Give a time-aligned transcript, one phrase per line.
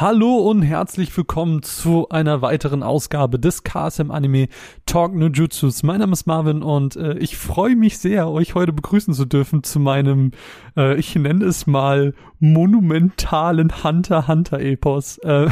[0.00, 4.48] Hallo und herzlich willkommen zu einer weiteren Ausgabe des KSM Anime
[4.86, 5.82] Talk No Jutsus.
[5.82, 9.62] Mein Name ist Marvin und äh, ich freue mich sehr, euch heute begrüßen zu dürfen
[9.62, 10.30] zu meinem,
[10.74, 15.18] äh, ich nenne es mal, monumentalen Hunter Hunter Epos.
[15.18, 15.50] Äh,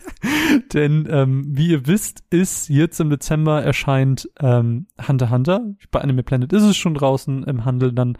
[0.72, 5.60] Denn ähm, wie ihr wisst, ist jetzt im Dezember erscheint ähm, Hunter Hunter.
[5.90, 7.92] Bei Anime Planet ist es schon draußen im Handel.
[7.92, 8.16] Dann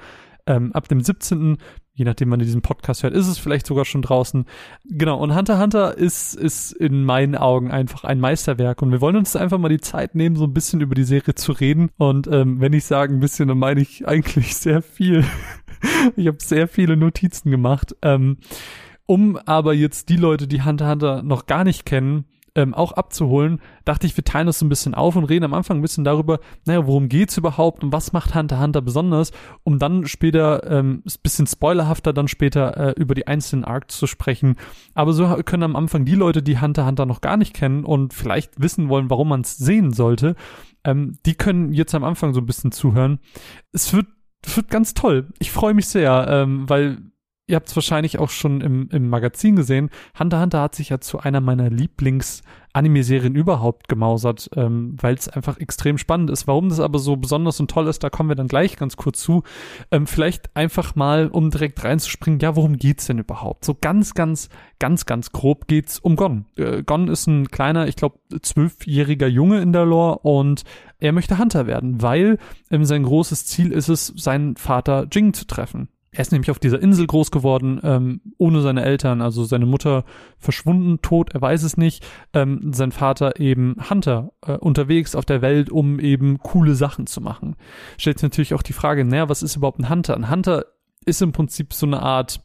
[0.47, 1.59] ähm, ab dem 17
[1.95, 4.45] je nachdem, wann ihr diesen Podcast hört, ist es vielleicht sogar schon draußen.
[4.85, 9.17] Genau, und Hunter Hunter ist, ist in meinen Augen einfach ein Meisterwerk und wir wollen
[9.17, 11.91] uns einfach mal die Zeit nehmen, so ein bisschen über die Serie zu reden.
[11.97, 15.25] Und ähm, wenn ich sage ein bisschen, dann meine ich eigentlich sehr viel.
[16.17, 17.95] ich habe sehr viele Notizen gemacht.
[18.03, 18.39] Ähm,
[19.07, 22.25] um aber jetzt die Leute, die Hunter Hunter noch gar nicht kennen,
[22.55, 25.55] ähm, auch abzuholen, dachte ich, wir teilen das so ein bisschen auf und reden am
[25.55, 29.33] Anfang ein bisschen darüber, naja, worum geht's überhaupt und was macht Hunter Hunter besonders,
[29.65, 34.07] um dann später, ähm, ein bisschen spoilerhafter dann später äh, über die einzelnen Arcs zu
[34.07, 34.57] sprechen.
[34.95, 38.15] Aber so können am Anfang die Leute, die Hunter Hunter noch gar nicht kennen und
[38.15, 40.37] vielleicht wissen wollen, warum man es sehen sollte,
[40.85, 43.19] ähm, die können jetzt am Anfang so ein bisschen zuhören.
[43.73, 44.07] Es wird,
[44.55, 45.29] wird ganz toll.
[45.39, 46.99] Ich freue mich sehr, ähm, weil
[47.47, 51.01] ihr habt es wahrscheinlich auch schon im, im Magazin gesehen, Hunter Hunter hat sich ja
[51.01, 56.47] zu einer meiner Lieblings-Anime-Serien überhaupt gemausert, ähm, weil es einfach extrem spannend ist.
[56.47, 59.21] Warum das aber so besonders und toll ist, da kommen wir dann gleich ganz kurz
[59.21, 59.43] zu.
[59.91, 63.67] Ähm, vielleicht einfach mal, um direkt reinzuspringen, ja, worum geht's denn überhaupt?
[63.67, 66.47] So ganz, ganz, ganz, ganz grob geht's um Gon.
[66.57, 70.65] Äh, Gon ist ein kleiner, ich glaube, zwölfjähriger Junge in der Lore und
[70.99, 72.39] er möchte Hunter werden, weil
[72.71, 75.89] ähm, sein großes Ziel ist es, seinen Vater Jing zu treffen.
[76.15, 80.05] Er ist nämlich auf dieser Insel groß geworden, ähm, ohne seine Eltern, also seine Mutter
[80.39, 82.07] verschwunden, tot, er weiß es nicht.
[82.33, 87.21] Ähm, sein Vater eben Hunter, äh, unterwegs auf der Welt, um eben coole Sachen zu
[87.21, 87.57] machen.
[87.99, 90.15] Stellt sich natürlich auch die Frage, naja, was ist überhaupt ein Hunter?
[90.15, 90.67] Ein Hunter
[91.05, 92.41] ist im Prinzip so eine Art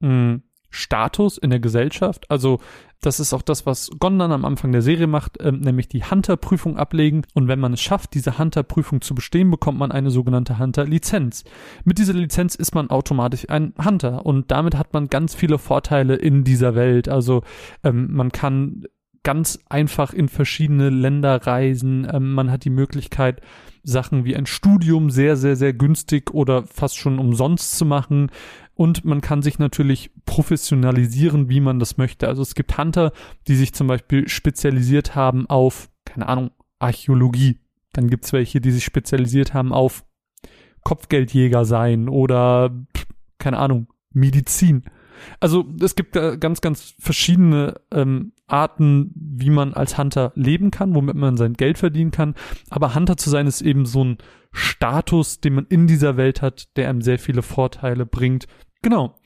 [0.00, 2.30] mh, hm, Status in der Gesellschaft.
[2.30, 2.60] Also
[3.06, 6.76] das ist auch das, was Gondan am Anfang der Serie macht, äh, nämlich die Hunter-Prüfung
[6.76, 7.22] ablegen.
[7.34, 11.44] Und wenn man es schafft, diese Hunter-Prüfung zu bestehen, bekommt man eine sogenannte Hunter-Lizenz.
[11.84, 16.16] Mit dieser Lizenz ist man automatisch ein Hunter und damit hat man ganz viele Vorteile
[16.16, 17.08] in dieser Welt.
[17.08, 17.42] Also
[17.84, 18.84] ähm, man kann
[19.22, 22.06] ganz einfach in verschiedene Länder reisen.
[22.12, 23.40] Ähm, man hat die Möglichkeit,
[23.82, 28.30] Sachen wie ein Studium sehr, sehr, sehr günstig oder fast schon umsonst zu machen.
[28.76, 32.28] Und man kann sich natürlich professionalisieren, wie man das möchte.
[32.28, 33.12] Also es gibt Hunter,
[33.48, 37.58] die sich zum Beispiel spezialisiert haben auf, keine Ahnung, Archäologie.
[37.94, 40.04] Dann gibt's welche, die sich spezialisiert haben auf
[40.84, 42.70] Kopfgeldjäger sein oder,
[43.38, 44.84] keine Ahnung, Medizin.
[45.40, 50.94] Also es gibt da ganz, ganz verschiedene ähm, Arten, wie man als Hunter leben kann,
[50.94, 52.34] womit man sein Geld verdienen kann.
[52.68, 54.18] Aber Hunter zu sein ist eben so ein
[54.52, 58.46] Status, den man in dieser Welt hat, der einem sehr viele Vorteile bringt.
[58.86, 59.18] Genau.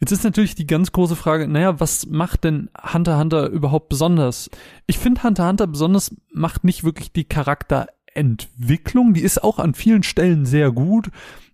[0.00, 4.48] Jetzt ist natürlich die ganz große Frage, naja, was macht denn Hunter Hunter überhaupt besonders?
[4.86, 10.02] Ich finde Hunter Hunter besonders macht nicht wirklich die Charakterentwicklung, die ist auch an vielen
[10.02, 11.10] Stellen sehr gut,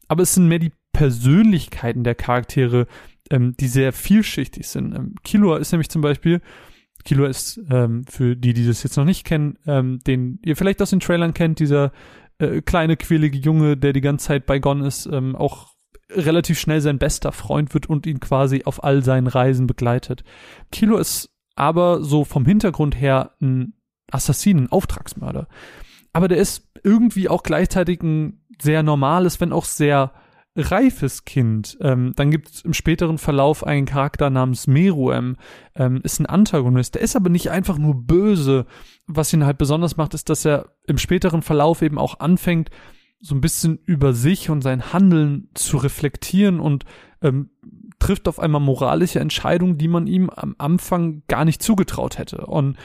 [0.07, 2.87] aber es sind mehr die Persönlichkeiten der Charaktere,
[3.29, 4.95] ähm, die sehr vielschichtig sind.
[4.95, 6.41] Ähm, Killua ist nämlich zum Beispiel,
[7.05, 10.81] Killua ist ähm, für die, die das jetzt noch nicht kennen, ähm, den ihr vielleicht
[10.81, 11.91] aus den Trailern kennt, dieser
[12.39, 15.77] äh, kleine quirlige Junge, der die ganze Zeit bei Gon ist, ähm, auch
[16.11, 20.25] relativ schnell sein bester Freund wird und ihn quasi auf all seinen Reisen begleitet.
[20.73, 23.75] Kilo ist aber so vom Hintergrund her ein
[24.11, 25.49] Assassin, ein Auftragsmörder.
[26.13, 30.13] Aber der ist irgendwie auch gleichzeitig ein sehr normales, wenn auch sehr
[30.57, 31.79] reifes Kind.
[31.81, 35.37] Ähm, dann gibt es im späteren Verlauf einen Charakter namens Meruem,
[35.77, 36.95] ähm, ist ein Antagonist.
[36.95, 38.67] Der ist aber nicht einfach nur böse.
[39.07, 42.71] Was ihn halt besonders macht, ist, dass er im späteren Verlauf eben auch anfängt,
[43.21, 46.85] so ein bisschen über sich und sein Handeln zu reflektieren und
[47.23, 47.51] ähm,
[47.99, 52.47] trifft auf einmal moralische Entscheidungen, die man ihm am Anfang gar nicht zugetraut hätte.
[52.47, 52.77] Und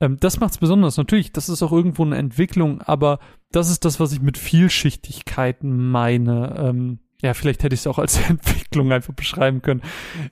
[0.00, 0.96] ähm, das macht's besonders.
[0.96, 3.18] Natürlich, das ist auch irgendwo eine Entwicklung, aber
[3.52, 6.56] das ist das, was ich mit Vielschichtigkeiten meine.
[6.58, 9.82] Ähm, ja, vielleicht hätte ich es auch als Entwicklung einfach beschreiben können.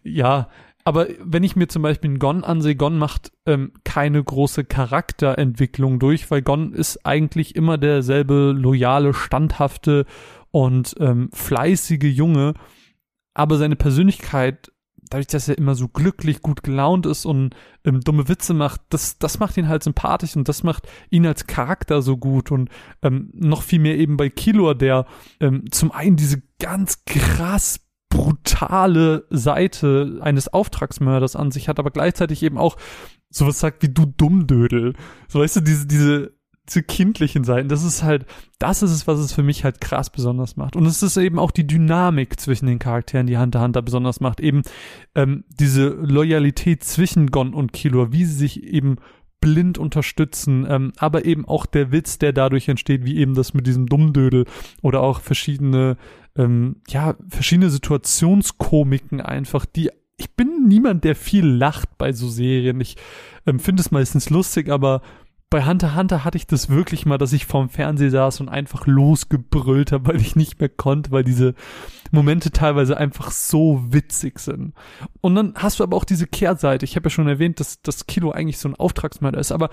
[0.03, 0.49] Ja,
[0.85, 5.99] aber wenn ich mir zum Beispiel einen Gon ansehe, Gon macht ähm, keine große Charakterentwicklung
[5.99, 10.05] durch, weil Gon ist eigentlich immer derselbe loyale, standhafte
[10.51, 12.53] und ähm, fleißige Junge,
[13.33, 14.73] aber seine Persönlichkeit,
[15.09, 17.55] dadurch, dass er immer so glücklich, gut gelaunt ist und
[17.85, 21.47] ähm, dumme Witze macht, das, das macht ihn halt sympathisch und das macht ihn als
[21.47, 22.69] Charakter so gut und
[23.03, 25.07] ähm, noch viel mehr eben bei Killua, der
[25.41, 27.84] ähm, zum einen diese ganz krass
[28.15, 32.77] brutale Seite eines Auftragsmörders an sich hat, aber gleichzeitig eben auch
[33.29, 34.95] sowas sagt wie du Dummdödel.
[35.29, 36.35] So weißt du, diese, diese
[36.67, 38.25] diese kindlichen Seiten, das ist halt,
[38.59, 40.77] das ist es, was es für mich halt krass besonders macht.
[40.77, 44.41] Und es ist eben auch die Dynamik zwischen den Charakteren, die Hunter Hunter besonders macht.
[44.41, 44.63] Eben
[45.15, 48.97] ähm, diese Loyalität zwischen Gon und Killua, wie sie sich eben
[49.43, 53.67] blind unterstützen, ähm, aber eben auch der Witz, der dadurch entsteht, wie eben das mit
[53.67, 54.47] diesem Dummdödel
[54.81, 55.99] oder auch verschiedene,
[56.37, 62.81] ähm, ja, verschiedene Situationskomiken einfach, die ich bin niemand, der viel lacht bei so Serien.
[62.81, 62.97] Ich
[63.47, 65.03] ähm, finde es meistens lustig, aber
[65.51, 68.87] bei Hunter Hunter hatte ich das wirklich mal, dass ich vorm Fernseher saß und einfach
[68.87, 71.55] losgebrüllt habe, weil ich nicht mehr konnte, weil diese
[72.11, 74.75] Momente teilweise einfach so witzig sind.
[75.21, 76.85] Und dann hast du aber auch diese Kehrseite.
[76.85, 79.71] Ich habe ja schon erwähnt, dass das Kilo eigentlich so ein Auftragsmörder ist, aber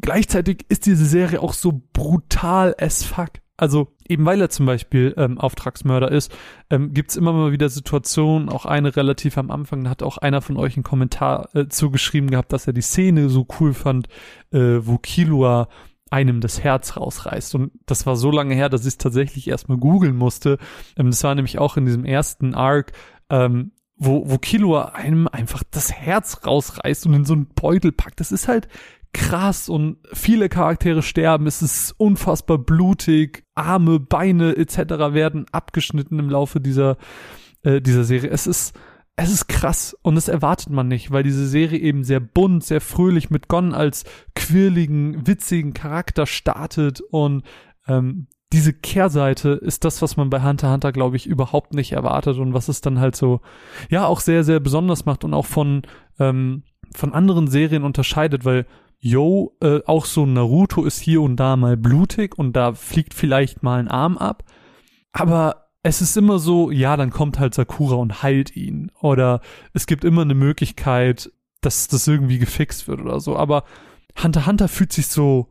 [0.00, 3.32] gleichzeitig ist diese Serie auch so brutal as fuck.
[3.62, 6.36] Also eben weil er zum Beispiel ähm, Auftragsmörder ist,
[6.68, 10.18] ähm, gibt es immer mal wieder Situationen, auch eine relativ am Anfang, da hat auch
[10.18, 14.08] einer von euch einen Kommentar äh, zugeschrieben gehabt, dass er die Szene so cool fand,
[14.50, 15.68] äh, wo Kilua
[16.10, 17.54] einem das Herz rausreißt.
[17.54, 20.58] Und das war so lange her, dass ich es tatsächlich erstmal googeln musste.
[20.96, 22.90] Ähm, das war nämlich auch in diesem ersten Arc,
[23.30, 28.18] ähm, wo, wo Kilua einem einfach das Herz rausreißt und in so einen Beutel packt.
[28.18, 28.66] Das ist halt
[29.12, 35.14] krass und viele Charaktere sterben, es ist unfassbar blutig, Arme, Beine etc.
[35.14, 36.96] werden abgeschnitten im Laufe dieser,
[37.62, 38.30] äh, dieser Serie.
[38.30, 38.74] Es ist,
[39.16, 42.80] es ist krass und das erwartet man nicht, weil diese Serie eben sehr bunt, sehr
[42.80, 44.04] fröhlich mit Gon als
[44.34, 47.42] quirligen, witzigen Charakter startet und
[47.86, 52.38] ähm, diese Kehrseite ist das, was man bei Hunter Hunter, glaube ich, überhaupt nicht erwartet
[52.38, 53.40] und was es dann halt so,
[53.88, 55.82] ja, auch sehr, sehr besonders macht und auch von,
[56.18, 56.62] ähm,
[56.94, 58.66] von anderen Serien unterscheidet, weil
[59.02, 63.62] yo, äh, auch so Naruto ist hier und da mal blutig und da fliegt vielleicht
[63.62, 64.44] mal ein Arm ab.
[65.10, 68.92] Aber es ist immer so, ja, dann kommt halt Sakura und heilt ihn.
[69.00, 69.40] Oder
[69.74, 73.36] es gibt immer eine Möglichkeit, dass das irgendwie gefixt wird oder so.
[73.36, 73.64] Aber
[74.22, 75.50] Hunter Hunter fühlt sich so,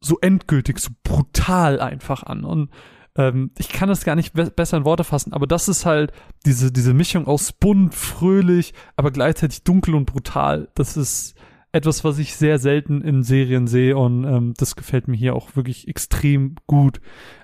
[0.00, 2.44] so endgültig, so brutal einfach an.
[2.44, 2.70] Und
[3.14, 6.12] ähm, ich kann das gar nicht be besser in Worte fassen, aber das ist halt
[6.46, 10.68] diese, diese Mischung aus bunt, fröhlich, aber gleichzeitig dunkel und brutal.
[10.74, 11.34] Das ist,
[11.72, 15.54] etwas, was ich sehr selten in Serien sehe und ähm, das gefällt mir hier auch
[15.56, 17.00] wirklich extrem gut.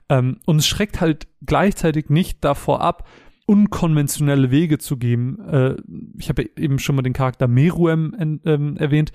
[0.08, 3.08] Ähm, und es schreckt halt gleichzeitig nicht davor ab,
[3.46, 5.40] unkonventionelle Wege zu geben.
[5.40, 5.76] Äh,
[6.18, 9.12] ich habe eben schon mal den Charakter Meruem ähm, erwähnt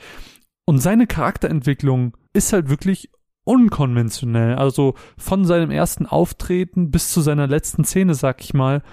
[0.66, 3.10] und seine Charakterentwicklung ist halt wirklich
[3.44, 4.56] unkonventionell.
[4.56, 8.84] Also von seinem ersten Auftreten bis zu seiner letzten Szene, sag ich mal.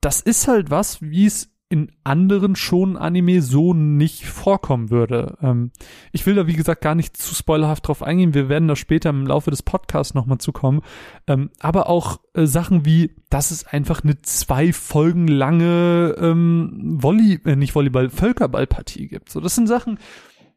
[0.00, 5.36] Das ist halt was, wie es in anderen schon Anime so nicht vorkommen würde.
[5.42, 5.70] Ähm,
[6.12, 8.32] ich will da wie gesagt gar nicht zu spoilerhaft drauf eingehen.
[8.32, 10.80] Wir werden da später im Laufe des Podcasts nochmal zukommen.
[11.26, 17.38] Ähm, aber auch äh, Sachen wie, dass es einfach eine zwei Folgen lange ähm, Volley,
[17.44, 19.30] äh, nicht Volleyball, Völkerballpartie gibt.
[19.30, 19.98] So, das sind Sachen,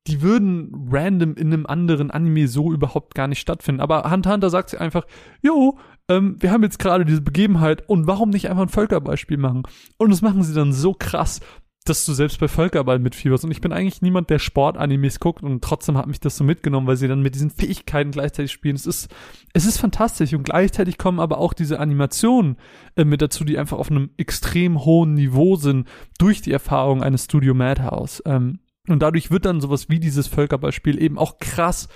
[0.07, 3.81] die würden random in einem anderen Anime so überhaupt gar nicht stattfinden.
[3.81, 5.06] Aber Hunter Hunter sagt sie einfach,
[5.42, 5.77] jo,
[6.09, 9.63] ähm, wir haben jetzt gerade diese Begebenheit und warum nicht einfach ein Völkerbeispiel machen?
[9.98, 11.39] Und das machen sie dann so krass,
[11.86, 13.44] dass du selbst bei Völkerball mitfieberst.
[13.44, 16.86] Und ich bin eigentlich niemand, der Sportanimes guckt und trotzdem hat mich das so mitgenommen,
[16.86, 18.75] weil sie dann mit diesen Fähigkeiten gleichzeitig spielen.
[18.75, 19.09] Es ist,
[19.53, 22.57] es ist fantastisch und gleichzeitig kommen aber auch diese Animationen
[22.95, 25.88] äh, mit dazu, die einfach auf einem extrem hohen Niveau sind
[26.19, 28.21] durch die Erfahrung eines Studio Madhouse.
[28.25, 31.88] Ähm, und dadurch wird dann sowas wie dieses Völkerballspiel eben auch krass,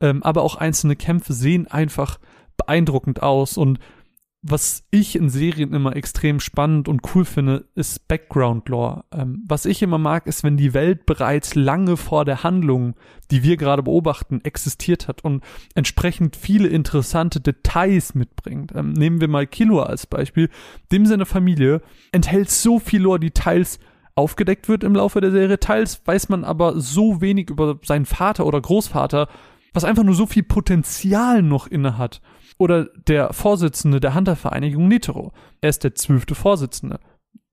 [0.00, 2.18] ähm, aber auch einzelne Kämpfe sehen einfach
[2.56, 3.78] beeindruckend aus und
[4.40, 9.04] was ich in Serien immer extrem spannend und cool finde, ist Background Lore.
[9.10, 12.94] Ähm, was ich immer mag, ist, wenn die Welt bereits lange vor der Handlung,
[13.32, 15.42] die wir gerade beobachten, existiert hat und
[15.74, 18.72] entsprechend viele interessante Details mitbringt.
[18.76, 20.50] Ähm, nehmen wir mal Kilo als Beispiel.
[20.92, 23.80] Dem seine Familie enthält so viel Lore, die teils
[24.18, 28.44] aufgedeckt wird im Laufe der Serie, teils weiß man aber so wenig über seinen Vater
[28.44, 29.28] oder Großvater,
[29.72, 32.20] was einfach nur so viel Potenzial noch inne hat.
[32.58, 35.32] Oder der Vorsitzende der Hunter-Vereinigung Nitro.
[35.60, 36.98] Er ist der zwölfte Vorsitzende.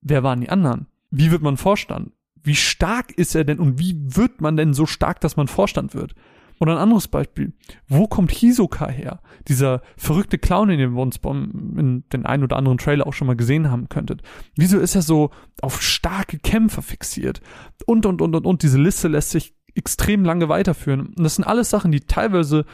[0.01, 0.87] Wer waren die anderen?
[1.11, 2.11] Wie wird man Vorstand?
[2.43, 5.93] Wie stark ist er denn und wie wird man denn so stark, dass man Vorstand
[5.93, 6.15] wird?
[6.59, 7.53] Oder ein anderes Beispiel.
[7.87, 9.21] Wo kommt Hisoka her?
[9.47, 13.35] Dieser verrückte Clown, den wir uns in den einen oder anderen Trailer auch schon mal
[13.35, 14.21] gesehen haben könntet.
[14.55, 15.31] Wieso ist er so
[15.61, 17.41] auf starke Kämpfer fixiert?
[17.85, 18.63] Und, und, und, und, und.
[18.63, 21.07] Diese Liste lässt sich extrem lange weiterführen.
[21.07, 22.65] Und das sind alles Sachen, die teilweise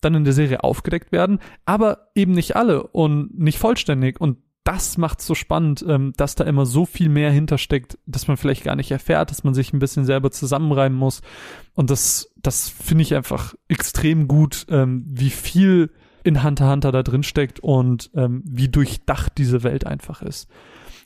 [0.00, 4.20] dann in der Serie aufgedeckt werden, aber eben nicht alle und nicht vollständig.
[4.20, 8.36] Und das macht so spannend, ähm, dass da immer so viel mehr hintersteckt, dass man
[8.36, 11.22] vielleicht gar nicht erfährt, dass man sich ein bisschen selber zusammenreimen muss.
[11.74, 15.90] Und das, das finde ich einfach extrem gut, ähm, wie viel
[16.24, 20.48] in Hunter Hunter da drin steckt und ähm, wie durchdacht diese Welt einfach ist.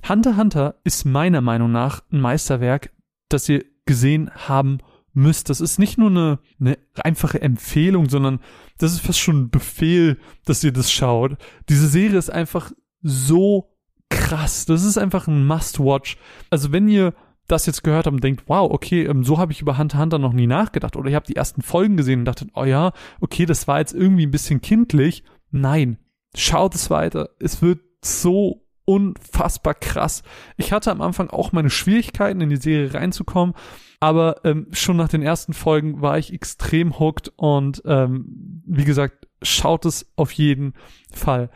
[0.09, 2.91] Hunter Hunter ist meiner Meinung nach ein Meisterwerk,
[3.29, 4.79] das ihr gesehen haben
[5.13, 5.49] müsst.
[5.49, 8.41] Das ist nicht nur eine, eine einfache Empfehlung, sondern
[8.79, 11.37] das ist fast schon ein Befehl, dass ihr das schaut.
[11.69, 12.73] Diese Serie ist einfach
[13.05, 13.71] so
[14.09, 14.67] krass.
[14.67, 16.17] Das ist einfach ein Must-Watch.
[16.51, 17.15] Also wenn ihr
[17.47, 20.19] das jetzt gehört habt und denkt, wow, okay, ähm, so habe ich über Hunter Hunter
[20.19, 20.97] noch nie nachgedacht.
[20.97, 23.95] Oder ihr habt die ersten Folgen gesehen und dachtet, oh ja, okay, das war jetzt
[23.95, 25.25] irgendwie ein bisschen kindlich.
[25.51, 25.99] Nein,
[26.35, 27.31] schaut es weiter.
[27.39, 30.23] Es wird so unfassbar krass.
[30.57, 33.55] Ich hatte am Anfang auch meine Schwierigkeiten, in die Serie reinzukommen,
[34.01, 39.27] aber ähm, schon nach den ersten Folgen war ich extrem hooked und ähm, wie gesagt,
[39.43, 40.75] schaut es auf jeden
[41.11, 41.51] Fall.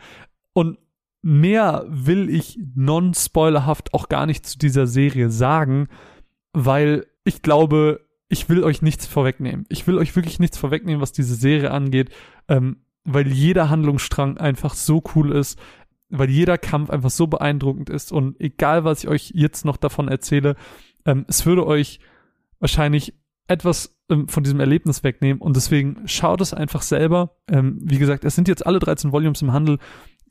[0.53, 0.77] Und
[1.21, 5.87] mehr will ich non-spoilerhaft auch gar nicht zu dieser Serie sagen,
[6.53, 9.65] weil ich glaube, ich will euch nichts vorwegnehmen.
[9.69, 12.09] Ich will euch wirklich nichts vorwegnehmen, was diese Serie angeht,
[12.47, 15.59] ähm, weil jeder Handlungsstrang einfach so cool ist
[16.09, 20.07] weil jeder Kampf einfach so beeindruckend ist und egal, was ich euch jetzt noch davon
[20.07, 20.55] erzähle,
[21.05, 21.99] ähm, es würde euch
[22.59, 23.13] wahrscheinlich
[23.47, 27.37] etwas ähm, von diesem Erlebnis wegnehmen und deswegen schaut es einfach selber.
[27.47, 29.77] Ähm, wie gesagt, es sind jetzt alle 13 Volumes im Handel,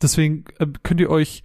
[0.03, 1.43] deswegen äh, könnt ihr euch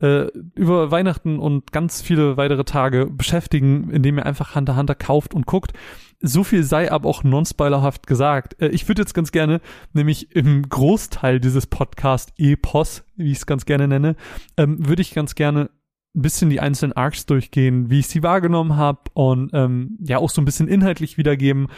[0.00, 5.34] äh, über Weihnachten und ganz viele weitere Tage beschäftigen, indem ihr einfach Hunter Hunter kauft
[5.34, 5.72] und guckt.
[6.20, 8.60] So viel sei aber auch non-spoilerhaft gesagt.
[8.60, 9.60] Äh, ich würde jetzt ganz gerne,
[9.92, 14.16] nämlich im Großteil dieses Podcast-Epos, wie ich es ganz gerne nenne,
[14.56, 15.70] ähm, würde ich ganz gerne
[16.16, 20.30] ein bisschen die einzelnen Arcs durchgehen, wie ich sie wahrgenommen habe und ähm, ja auch
[20.30, 21.68] so ein bisschen inhaltlich wiedergeben,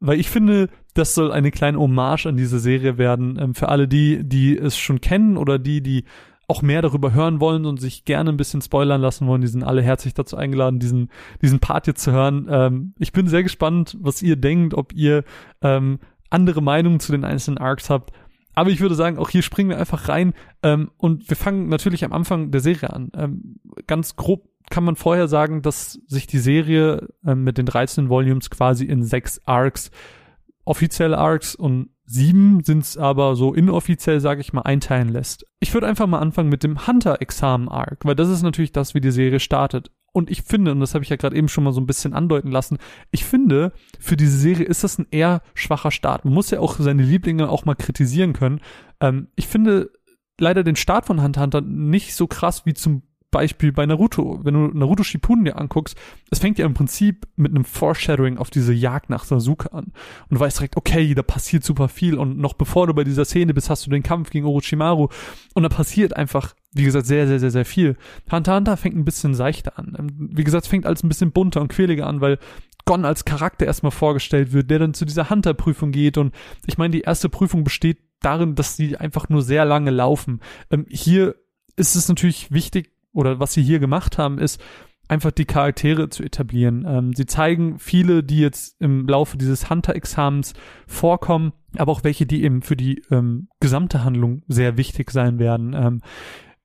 [0.00, 3.88] weil ich finde, das soll eine kleine Hommage an diese Serie werden ähm, für alle
[3.88, 6.04] die, die es schon kennen oder die, die
[6.48, 9.64] auch mehr darüber hören wollen und sich gerne ein bisschen spoilern lassen wollen, die sind
[9.64, 11.10] alle herzlich dazu eingeladen, diesen,
[11.42, 12.46] diesen Part jetzt zu hören.
[12.48, 15.24] Ähm, ich bin sehr gespannt, was ihr denkt, ob ihr
[15.62, 15.98] ähm,
[16.30, 18.12] andere Meinungen zu den einzelnen Arcs habt.
[18.54, 22.04] Aber ich würde sagen, auch hier springen wir einfach rein ähm, und wir fangen natürlich
[22.04, 23.10] am Anfang der Serie an.
[23.14, 28.08] Ähm, ganz grob kann man vorher sagen, dass sich die Serie ähm, mit den 13
[28.08, 29.90] Volumes quasi in sechs Arcs,
[30.64, 35.46] offizielle Arcs und sieben sind es aber so inoffiziell, sage ich mal, einteilen lässt.
[35.60, 39.10] Ich würde einfach mal anfangen mit dem Hunter-Examen-Arc, weil das ist natürlich das, wie die
[39.10, 39.90] Serie startet.
[40.12, 42.14] Und ich finde, und das habe ich ja gerade eben schon mal so ein bisschen
[42.14, 42.78] andeuten lassen,
[43.10, 46.24] ich finde, für diese Serie ist das ein eher schwacher Start.
[46.24, 48.60] Man muss ja auch seine Lieblinge auch mal kritisieren können.
[49.00, 49.90] Ähm, ich finde
[50.40, 53.02] leider den Start von Hunter Hunter nicht so krass wie zum
[53.36, 54.40] Beispiel bei Naruto.
[54.42, 55.94] Wenn du Naruto Shippuden dir anguckst,
[56.30, 59.92] es fängt ja im Prinzip mit einem Foreshadowing auf diese Jagd nach Sasuke an.
[60.28, 63.26] Und du weißt direkt, okay, da passiert super viel und noch bevor du bei dieser
[63.26, 65.08] Szene bist, hast du den Kampf gegen Orochimaru
[65.52, 67.96] und da passiert einfach, wie gesagt, sehr, sehr, sehr, sehr viel.
[68.32, 69.94] Hunter Hunter fängt ein bisschen seichter an.
[69.98, 72.38] Ähm, wie gesagt, es fängt alles ein bisschen bunter und quäliger an, weil
[72.86, 76.92] Gon als Charakter erstmal vorgestellt wird, der dann zu dieser Hunter-Prüfung geht und ich meine,
[76.92, 80.40] die erste Prüfung besteht darin, dass sie einfach nur sehr lange laufen.
[80.70, 81.34] Ähm, hier
[81.76, 84.62] ist es natürlich wichtig, oder was sie hier gemacht haben, ist
[85.08, 86.84] einfach die Charaktere zu etablieren.
[86.86, 90.52] Ähm, sie zeigen viele, die jetzt im Laufe dieses Hunter-Examens
[90.86, 95.74] vorkommen, aber auch welche, die eben für die ähm, gesamte Handlung sehr wichtig sein werden.
[95.74, 96.00] Ähm,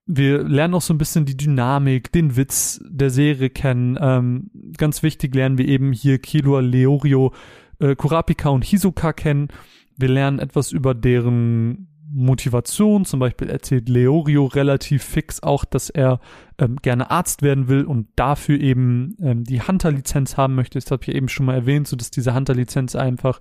[0.06, 3.98] wir lernen auch so ein bisschen die Dynamik, den Witz der Serie kennen.
[4.02, 7.34] Ähm, ganz wichtig lernen wir eben hier Killua, Leorio,
[7.80, 9.50] äh, Kurapika und Hisoka kennen.
[9.98, 13.06] Wir lernen etwas über deren Motivation.
[13.06, 16.20] Zum Beispiel erzählt Leorio relativ fix auch, dass er
[16.58, 20.80] ähm, gerne Arzt werden will und dafür eben ähm, die Hunter-Lizenz haben möchte.
[20.80, 23.40] Das habe ich eben schon mal erwähnt, so dass diese Hunter-Lizenz einfach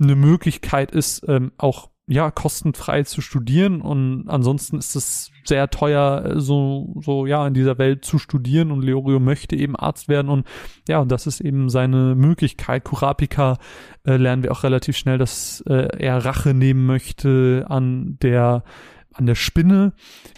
[0.00, 6.24] eine Möglichkeit ist, ähm, auch ja, kostenfrei zu studieren und ansonsten ist es sehr teuer,
[6.24, 10.28] äh, so, so, ja, in dieser Welt zu studieren und Leorio möchte eben Arzt werden
[10.28, 10.46] und
[10.88, 12.84] ja, und das ist eben seine Möglichkeit.
[12.84, 13.58] Kurapika
[14.06, 18.62] äh, lernen wir auch relativ schnell, dass äh, er Rache nehmen möchte an der
[19.16, 19.92] an der Spinne,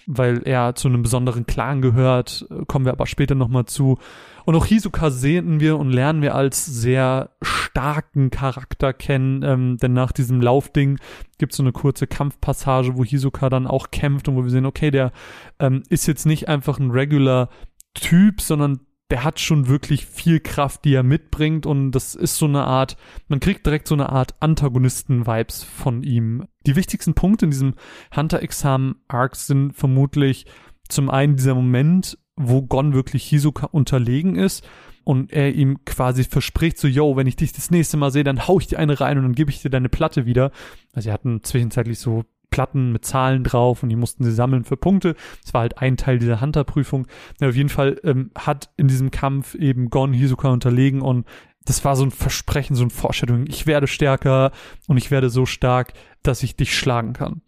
[0.07, 3.99] weil er zu einem besonderen Clan gehört, kommen wir aber später nochmal zu.
[4.45, 9.93] Und auch Hisoka sehen wir und lernen wir als sehr starken Charakter kennen, ähm, denn
[9.93, 10.99] nach diesem Laufding
[11.37, 14.65] gibt es so eine kurze Kampfpassage, wo Hisoka dann auch kämpft und wo wir sehen,
[14.67, 15.13] okay, der
[15.59, 17.51] ähm, ist jetzt nicht einfach ein regular
[17.95, 22.47] Typ, sondern der hat schon wirklich viel Kraft, die er mitbringt und das ist so
[22.47, 22.97] eine Art,
[23.29, 26.45] man kriegt direkt so eine Art Antagonisten-Vibes von ihm.
[26.67, 27.75] Die wichtigsten Punkte in diesem
[28.15, 30.47] Hunter-Examen-Arc sind vermutlich
[30.89, 34.67] zum einen dieser Moment, wo Gon wirklich Hisoka unterlegen ist
[35.05, 38.47] und er ihm quasi verspricht so, yo, wenn ich dich das nächste Mal sehe, dann
[38.47, 40.53] hau ich dir eine rein und dann gebe ich dir deine Platte wieder.
[40.93, 44.77] Also sie hatten zwischenzeitlich so Platten mit Zahlen drauf und die mussten sie sammeln für
[44.77, 45.15] Punkte.
[45.43, 47.07] Das war halt ein Teil dieser Hunter-Prüfung.
[47.41, 51.27] Ja, auf jeden Fall ähm, hat in diesem Kampf eben Gon Hisoka unterlegen und
[51.69, 53.45] das war so ein Versprechen, so ein Vorstellung.
[53.47, 54.53] Ich werde stärker
[54.87, 57.43] und ich werde so stark, dass ich dich schlagen kann.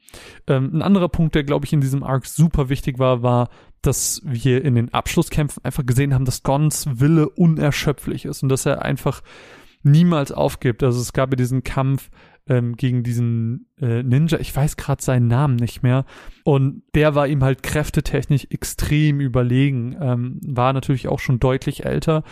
[0.46, 3.48] Ähm, ein anderer Punkt, der, glaube ich, in diesem Arc super wichtig war, war,
[3.80, 8.66] dass wir in den Abschlusskämpfen einfach gesehen haben, dass Gons Wille unerschöpflich ist und dass
[8.66, 9.22] er einfach
[9.82, 10.82] niemals aufgibt.
[10.82, 12.10] Also es gab ja diesen Kampf
[12.48, 16.04] ähm, gegen diesen äh, Ninja, ich weiß gerade seinen Namen nicht mehr.
[16.44, 22.24] Und der war ihm halt kräftetechnisch extrem überlegen, ähm, war natürlich auch schon deutlich älter.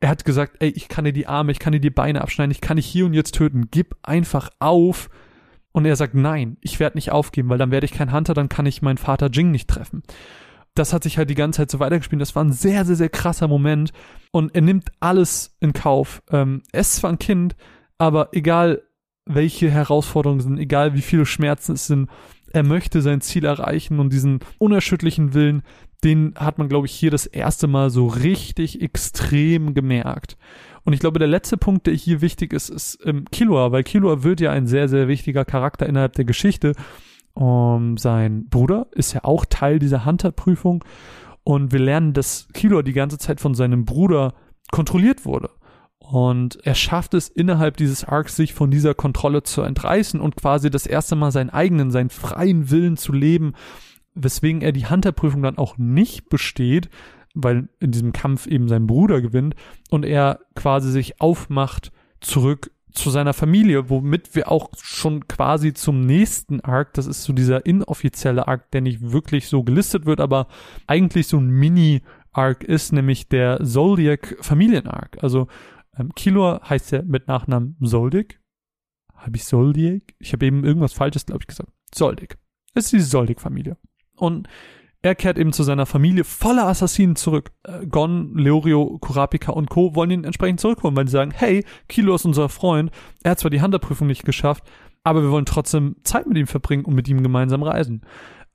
[0.00, 2.50] Er hat gesagt, ey, ich kann dir die Arme, ich kann dir die Beine abschneiden,
[2.50, 5.10] ich kann dich hier und jetzt töten, gib einfach auf.
[5.72, 8.48] Und er sagt, nein, ich werde nicht aufgeben, weil dann werde ich kein Hunter, dann
[8.48, 10.02] kann ich meinen Vater Jing nicht treffen.
[10.74, 12.22] Das hat sich halt die ganze Zeit so weitergespielt.
[12.22, 13.92] Das war ein sehr, sehr, sehr krasser Moment.
[14.30, 16.22] Und er nimmt alles in Kauf.
[16.30, 17.56] Ähm, er ist zwar ein Kind,
[17.98, 18.82] aber egal
[19.26, 22.08] welche Herausforderungen sind, egal wie viele Schmerzen es sind,
[22.52, 25.62] er möchte sein Ziel erreichen und diesen unerschütterlichen Willen,
[26.02, 30.36] den hat man, glaube ich, hier das erste Mal so richtig extrem gemerkt.
[30.84, 34.22] Und ich glaube, der letzte Punkt, der hier wichtig ist, ist ähm, Killua, weil Killua
[34.22, 36.72] wird ja ein sehr, sehr wichtiger Charakter innerhalb der Geschichte.
[37.34, 40.84] Um, sein Bruder ist ja auch Teil dieser Hunter-Prüfung
[41.44, 44.34] und wir lernen, dass Killua die ganze Zeit von seinem Bruder
[44.70, 45.50] kontrolliert wurde.
[45.98, 50.68] Und er schafft es innerhalb dieses Arcs, sich von dieser Kontrolle zu entreißen und quasi
[50.70, 53.52] das erste Mal seinen eigenen, seinen freien Willen zu leben,
[54.14, 56.90] weswegen er die Hunter-Prüfung dann auch nicht besteht,
[57.34, 59.54] weil in diesem Kampf eben sein Bruder gewinnt
[59.88, 66.00] und er quasi sich aufmacht zurück zu seiner Familie, womit wir auch schon quasi zum
[66.00, 70.48] nächsten Arc, das ist so dieser inoffizielle Arc, der nicht wirklich so gelistet wird, aber
[70.86, 75.22] eigentlich so ein Mini-Arc ist, nämlich der Zoldyck Familien-Arc.
[75.22, 75.48] Also
[75.96, 78.40] ähm, Kilor heißt ja mit Nachnamen Soldik.
[79.14, 80.14] Habe ich Soldik?
[80.18, 81.72] Ich habe eben irgendwas Falsches, glaube ich, gesagt.
[81.94, 82.38] Soldik.
[82.74, 83.76] Es ist die Soldik-Familie.
[84.16, 84.48] Und
[85.02, 87.52] er kehrt eben zu seiner Familie voller Assassinen zurück.
[87.62, 89.94] Äh, Gon, Leorio, Kurapika und Co.
[89.94, 92.90] wollen ihn entsprechend zurückholen, weil sie sagen, hey, Kilo ist unser Freund.
[93.22, 94.64] Er hat zwar die Hunterprüfung nicht geschafft,
[95.02, 98.02] aber wir wollen trotzdem Zeit mit ihm verbringen und mit ihm gemeinsam reisen.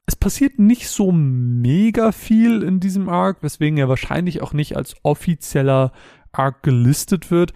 [0.05, 4.95] Es passiert nicht so mega viel in diesem Arc, weswegen er wahrscheinlich auch nicht als
[5.01, 5.93] offizieller
[6.31, 7.53] Arc gelistet wird.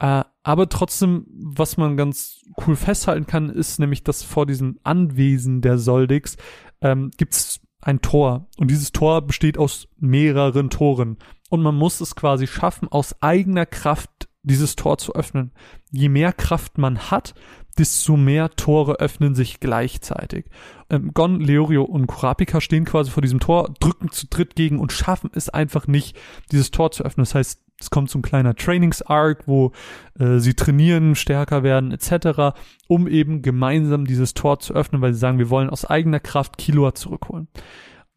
[0.00, 5.60] Äh, aber trotzdem, was man ganz cool festhalten kann, ist nämlich, dass vor diesem Anwesen
[5.60, 6.36] der Soldix
[6.80, 7.34] ähm, gibt
[7.82, 8.46] ein Tor.
[8.56, 11.18] Und dieses Tor besteht aus mehreren Toren.
[11.50, 15.52] Und man muss es quasi schaffen, aus eigener Kraft dieses Tor zu öffnen.
[15.90, 17.34] Je mehr Kraft man hat,
[17.78, 20.46] desto mehr Tore öffnen sich gleichzeitig.
[20.90, 24.92] Ähm, Gon, Leorio und Kurapika stehen quasi vor diesem Tor, drücken zu dritt gegen und
[24.92, 26.18] schaffen es einfach nicht,
[26.50, 27.24] dieses Tor zu öffnen.
[27.24, 29.72] Das heißt, es kommt so ein kleiner Trainings-Arc, wo
[30.18, 32.56] äh, sie trainieren, stärker werden etc.,
[32.88, 36.58] um eben gemeinsam dieses Tor zu öffnen, weil sie sagen, wir wollen aus eigener Kraft
[36.58, 37.48] Killua zurückholen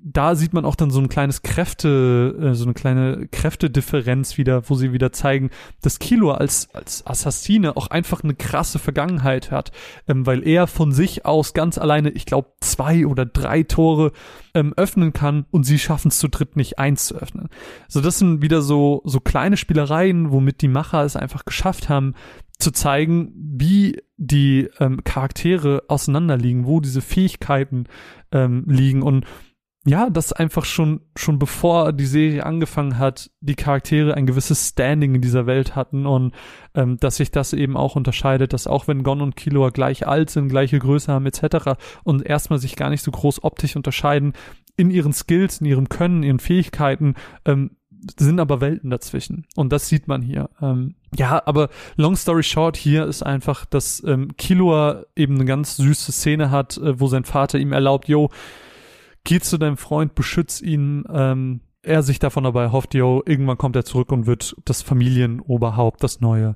[0.07, 4.69] da sieht man auch dann so ein kleines Kräfte, äh, so eine kleine Kräftedifferenz wieder,
[4.69, 5.49] wo sie wieder zeigen,
[5.81, 9.71] dass Kilo als, als Assassine auch einfach eine krasse Vergangenheit hat,
[10.07, 14.11] ähm, weil er von sich aus ganz alleine, ich glaube, zwei oder drei Tore
[14.53, 17.49] ähm, öffnen kann und sie schaffen es zu dritt nicht eins zu öffnen.
[17.87, 22.13] So, das sind wieder so, so kleine Spielereien, womit die Macher es einfach geschafft haben,
[22.59, 27.85] zu zeigen, wie die ähm, Charaktere auseinanderliegen, wo diese Fähigkeiten
[28.31, 29.25] ähm, liegen und
[29.87, 35.13] ja, dass einfach schon, schon bevor die Serie angefangen hat, die Charaktere ein gewisses Standing
[35.13, 36.33] in dieser Welt hatten und
[36.73, 40.31] ähm, dass sich das eben auch unterscheidet, dass auch wenn Gon und Killua gleich alt
[40.31, 41.77] sind, gleiche Größe haben etc.
[42.03, 44.33] und erstmal sich gar nicht so groß optisch unterscheiden,
[44.75, 47.13] in ihren Skills, in ihrem Können, ihren Fähigkeiten,
[47.45, 47.71] ähm,
[48.17, 49.45] sind aber Welten dazwischen.
[49.55, 50.49] Und das sieht man hier.
[50.61, 55.77] Ähm, ja, aber long story short, hier ist einfach, dass ähm, Killua eben eine ganz
[55.77, 58.29] süße Szene hat, äh, wo sein Vater ihm erlaubt, yo,
[59.25, 63.75] geh zu deinem Freund, beschütz ihn, ähm, er sich davon dabei hofft, yo, irgendwann kommt
[63.75, 66.55] er zurück und wird das Familienoberhaupt, das Neue.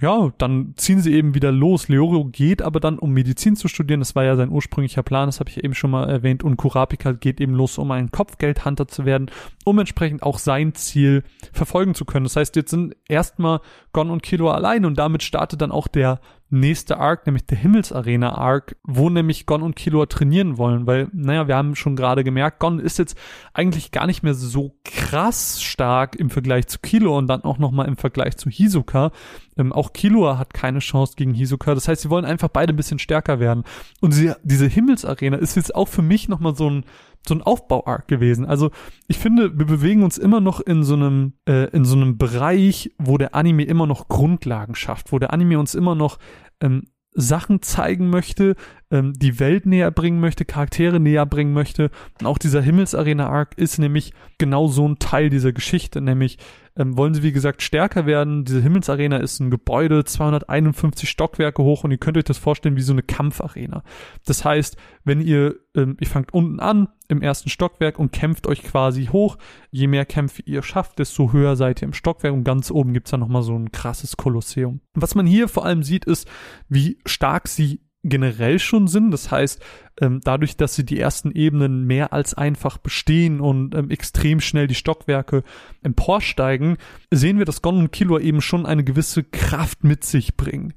[0.00, 1.88] Ja, dann ziehen sie eben wieder los.
[1.88, 4.00] Leorio geht aber dann, um Medizin zu studieren.
[4.00, 6.42] Das war ja sein ursprünglicher Plan, das habe ich eben schon mal erwähnt.
[6.42, 9.30] Und Kurapika geht eben los, um ein Kopfgeldhunter zu werden,
[9.64, 12.24] um entsprechend auch sein Ziel verfolgen zu können.
[12.24, 13.60] Das heißt, jetzt sind erstmal
[13.92, 16.20] Gon und Kilo allein und damit startet dann auch der
[16.50, 21.48] nächste Arc, nämlich der Himmelsarena Arc, wo nämlich Gon und Killua trainieren wollen, weil, naja,
[21.48, 23.16] wir haben schon gerade gemerkt, Gon ist jetzt
[23.54, 27.86] eigentlich gar nicht mehr so krass stark im Vergleich zu Killua und dann auch nochmal
[27.86, 29.12] im Vergleich zu Hisoka.
[29.56, 31.74] Ähm, auch Killua hat keine Chance gegen Hisoka.
[31.74, 33.64] Das heißt, sie wollen einfach beide ein bisschen stärker werden.
[34.00, 36.84] Und sie, diese Himmelsarena ist jetzt auch für mich nochmal so ein,
[37.26, 38.46] so ein Aufbau-Arc gewesen.
[38.46, 38.70] Also
[39.06, 42.92] ich finde, wir bewegen uns immer noch in so einem äh, in so einem Bereich,
[42.98, 46.18] wo der Anime immer noch Grundlagen schafft, wo der Anime uns immer noch
[46.60, 48.54] ähm, Sachen zeigen möchte,
[48.90, 51.90] ähm, die Welt näher bringen möchte, Charaktere näher bringen möchte.
[52.20, 56.38] Und auch dieser Himmelsarena-Arc ist nämlich genau so ein Teil dieser Geschichte, nämlich
[56.80, 58.46] ähm, wollen sie, wie gesagt, stärker werden.
[58.46, 62.80] Diese Himmelsarena ist ein Gebäude, 251 Stockwerke hoch und ihr könnt euch das vorstellen wie
[62.80, 63.82] so eine Kampfarena.
[64.24, 68.62] Das heißt, wenn ihr, ähm, ihr fangt unten an im ersten Stockwerk und kämpft euch
[68.62, 69.36] quasi hoch.
[69.70, 73.10] Je mehr Kämpfe ihr schafft, desto höher seid ihr im Stockwerk und ganz oben gibt's
[73.10, 74.80] dann nochmal so ein krasses Kolosseum.
[74.94, 76.26] Was man hier vor allem sieht, ist,
[76.70, 79.10] wie stark sie generell schon sind.
[79.10, 79.62] Das heißt,
[80.00, 84.66] ähm, dadurch, dass sie die ersten Ebenen mehr als einfach bestehen und ähm, extrem schnell
[84.66, 85.42] die Stockwerke
[85.82, 86.78] emporsteigen,
[87.10, 90.72] sehen wir, dass Gon und Killua eben schon eine gewisse Kraft mit sich bringen.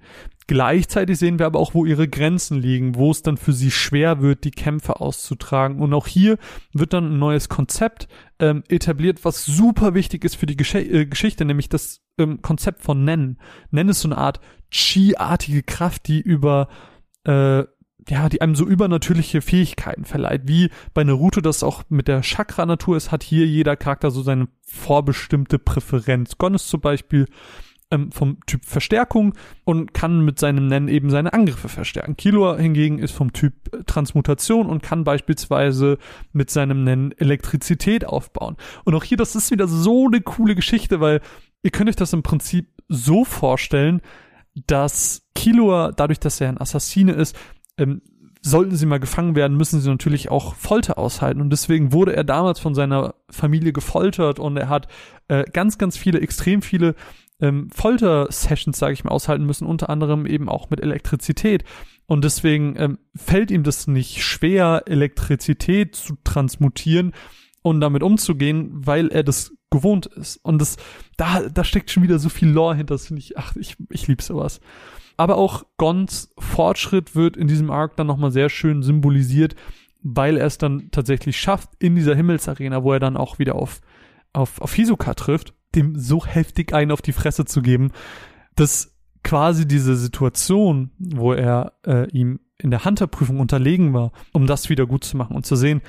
[0.48, 4.22] Gleichzeitig sehen wir aber auch, wo ihre Grenzen liegen, wo es dann für sie schwer
[4.22, 5.80] wird, die Kämpfe auszutragen.
[5.80, 6.38] Und auch hier
[6.74, 8.10] wird dann ein neues Konzept
[8.40, 12.82] ähm, etabliert, was super wichtig ist für die Gesch äh, Geschichte, nämlich das ähm, Konzept
[12.82, 13.40] von Nen.
[13.72, 16.68] Nen ist so eine Art Chi-artige Kraft, die über
[17.26, 17.64] äh,
[18.10, 20.42] ja, die einem so übernatürliche Fähigkeiten verleiht.
[20.46, 24.48] Wie bei Naruto das auch mit der Chakra-Natur ist, hat hier jeder Charakter so seine
[24.62, 26.38] vorbestimmte Präferenz.
[26.38, 27.28] Gon ist zum Beispiel
[27.92, 32.18] ähm, vom Typ Verstärkung und kann mit seinem Nennen eben seine Angriffe verstärken.
[32.18, 35.98] Killua hingegen ist vom Typ äh, Transmutation und kann beispielsweise
[36.34, 38.58] mit seinem Nennen Elektrizität aufbauen.
[38.84, 41.22] Und auch hier, das ist wieder so eine coole Geschichte, weil
[41.62, 44.02] ihr könnt euch das im Prinzip so vorstellen,
[44.68, 47.36] dass Killua, dadurch, dass er ein Assassine ist,
[47.78, 48.02] ähm,
[48.42, 51.42] sollten sie mal gefangen werden, müssen sie natürlich auch Folter aushalten.
[51.42, 54.88] Und deswegen wurde er damals von seiner Familie gefoltert und er hat
[55.28, 56.96] äh, ganz, ganz viele, extrem viele
[57.42, 61.66] ähm, Folter-Sessions, sage ich mal, aushalten müssen, unter anderem eben auch mit Elektrizität.
[62.06, 67.12] Und deswegen ähm, fällt ihm das nicht schwer, Elektrizität zu transmutieren
[67.64, 70.38] und damit umzugehen, weil er das gewohnt ist.
[70.38, 70.78] Und das,
[71.18, 74.08] da, da steckt schon wieder so viel Lore hinter, das finde ich, ach, ich, ich
[74.08, 74.62] liebe sowas.
[75.18, 79.56] Aber auch Gons Fortschritt wird in diesem Arc dann nochmal sehr schön symbolisiert,
[80.02, 83.82] weil er es dann tatsächlich schafft, in dieser Himmelsarena, wo er dann auch wieder auf,
[84.34, 87.92] auf, auf Hisoka trifft, dem so heftig einen auf die Fresse zu geben,
[88.56, 94.70] dass quasi diese Situation, wo er äh, ihm in der Hunterprüfung unterlegen war, um das
[94.70, 95.82] wieder gut zu machen und zu sehen,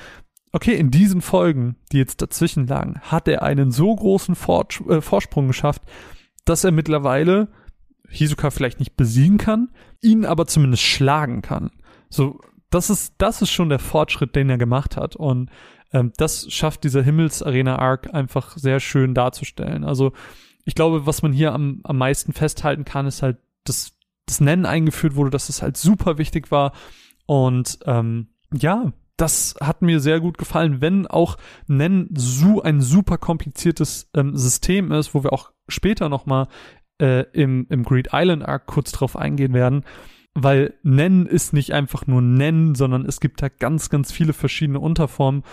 [0.52, 5.00] okay, in diesen Folgen, die jetzt dazwischen lagen, hat er einen so großen Fort äh,
[5.00, 5.82] Vorsprung geschafft,
[6.44, 7.48] dass er mittlerweile
[8.08, 11.70] Hisoka vielleicht nicht besiegen kann, ihn aber zumindest schlagen kann.
[12.08, 12.40] So,
[12.70, 15.16] das ist, das ist schon der Fortschritt, den er gemacht hat.
[15.16, 15.50] Und
[15.92, 19.84] ähm, das schafft dieser Himmelsarena-Arc einfach sehr schön darzustellen.
[19.84, 20.12] Also,
[20.64, 23.92] ich glaube, was man hier am, am meisten festhalten kann, ist halt, dass
[24.26, 26.72] das Nennen eingeführt wurde, dass es halt super wichtig war.
[27.26, 31.36] Und ähm, ja, das hat mir sehr gut gefallen, wenn auch
[31.66, 36.48] Nen so ein super kompliziertes ähm, System ist, wo wir auch später nochmal
[37.00, 39.84] äh, im, im Greed Island Arc kurz drauf eingehen werden.
[40.34, 44.80] Weil Nen ist nicht einfach nur Nen, sondern es gibt da ganz, ganz viele verschiedene
[44.80, 45.44] Unterformen.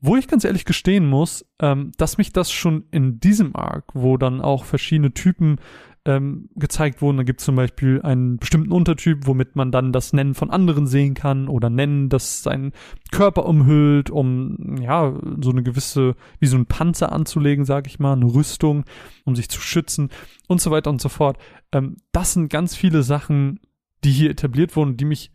[0.00, 4.16] Wo ich ganz ehrlich gestehen muss, ähm, dass mich das schon in diesem Arc, wo
[4.16, 5.58] dann auch verschiedene Typen
[6.06, 7.18] ähm, gezeigt wurden.
[7.18, 10.86] Da gibt es zum Beispiel einen bestimmten Untertyp, womit man dann das Nennen von anderen
[10.86, 12.72] sehen kann oder Nennen, das seinen
[13.10, 18.14] Körper umhüllt, um ja so eine gewisse, wie so ein Panzer anzulegen, sag ich mal,
[18.14, 18.84] eine Rüstung,
[19.24, 20.08] um sich zu schützen
[20.48, 21.36] und so weiter und so fort.
[21.72, 23.60] Ähm, das sind ganz viele Sachen,
[24.02, 25.30] die hier etabliert wurden, die mich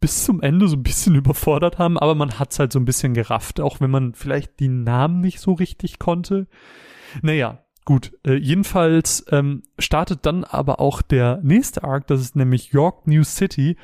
[0.00, 3.14] bis zum Ende so ein bisschen überfordert haben, aber man hat's halt so ein bisschen
[3.14, 6.46] gerafft, auch wenn man vielleicht die Namen nicht so richtig konnte.
[7.22, 12.72] Naja, Gut, äh, jedenfalls ähm, startet dann aber auch der nächste Arc, das ist nämlich
[12.72, 13.76] York New City.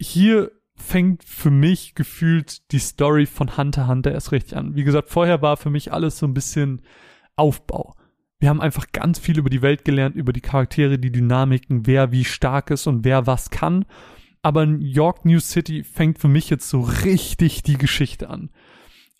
[0.00, 4.76] Hier fängt für mich gefühlt die Story von Hunter Hunter erst richtig an.
[4.76, 6.82] Wie gesagt, vorher war für mich alles so ein bisschen
[7.36, 7.94] Aufbau.
[8.38, 12.12] Wir haben einfach ganz viel über die Welt gelernt, über die Charaktere, die Dynamiken, wer
[12.12, 13.84] wie stark ist und wer was kann.
[14.42, 18.50] Aber York New City fängt für mich jetzt so richtig die Geschichte an.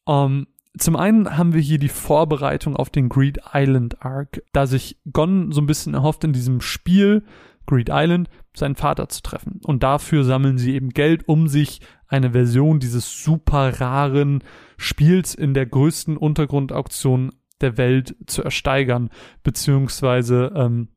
[0.04, 0.46] Um, ähm,
[0.78, 5.50] zum einen haben wir hier die Vorbereitung auf den Greed Island Arc, da sich Gon
[5.50, 7.24] so ein bisschen erhofft in diesem Spiel
[7.66, 9.61] Greed Island seinen Vater zu treffen.
[9.64, 14.42] Und dafür sammeln sie eben Geld, um sich eine Version dieses super raren
[14.76, 19.11] Spiels in der größten Untergrundauktion der Welt zu ersteigern,
[19.42, 20.88] beziehungsweise ähm,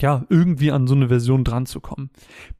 [0.00, 2.10] ja, irgendwie an so eine Version dran zu kommen.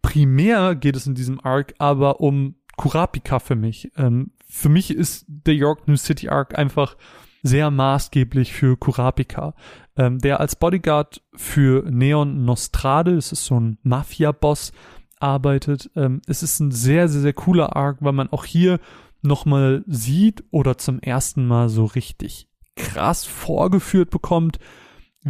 [0.03, 3.91] Primär geht es in diesem Arc aber um Kurapika für mich.
[3.97, 6.97] Ähm, für mich ist der York New City Arc einfach
[7.43, 9.55] sehr maßgeblich für Kurapika,
[9.97, 14.73] ähm, der als Bodyguard für Neon Nostrade, das ist so ein Mafia-Boss,
[15.21, 15.91] arbeitet.
[15.97, 18.79] Ähm, es ist ein sehr, sehr, sehr cooler Arc, weil man auch hier
[19.23, 24.59] nochmal sieht oder zum ersten Mal so richtig krass vorgeführt bekommt,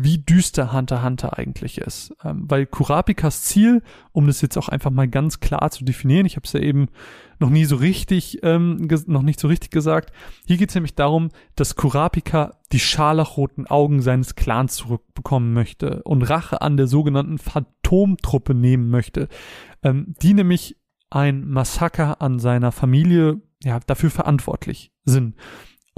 [0.05, 2.15] wie düster Hunter Hunter eigentlich ist.
[2.25, 3.83] Ähm, weil Kurapikas Ziel,
[4.13, 6.89] um das jetzt auch einfach mal ganz klar zu definieren, ich habe es ja eben
[7.39, 10.13] noch nie so richtig, ähm, noch nicht so richtig gesagt,
[10.47, 16.23] hier geht es nämlich darum, dass Kurapika die scharlachroten Augen seines Clans zurückbekommen möchte und
[16.23, 19.29] Rache an der sogenannten Phantomtruppe nehmen möchte,
[19.83, 20.77] ähm, die nämlich
[21.11, 25.35] ein Massaker an seiner Familie ja, dafür verantwortlich sind.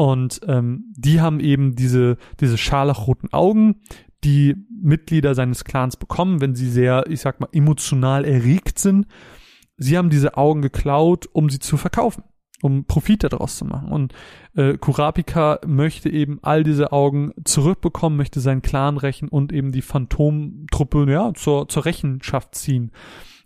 [0.00, 3.82] Und ähm, die haben eben diese, diese scharlachroten Augen,
[4.24, 9.06] die Mitglieder seines Clans bekommen, wenn sie sehr, ich sag mal, emotional erregt sind.
[9.76, 12.24] Sie haben diese Augen geklaut, um sie zu verkaufen,
[12.62, 13.92] um Profit daraus zu machen.
[13.92, 14.14] Und
[14.56, 19.82] äh, Kurapika möchte eben all diese Augen zurückbekommen, möchte seinen Clan rächen und eben die
[19.82, 22.90] Phantomtruppe ja, zur, zur Rechenschaft ziehen.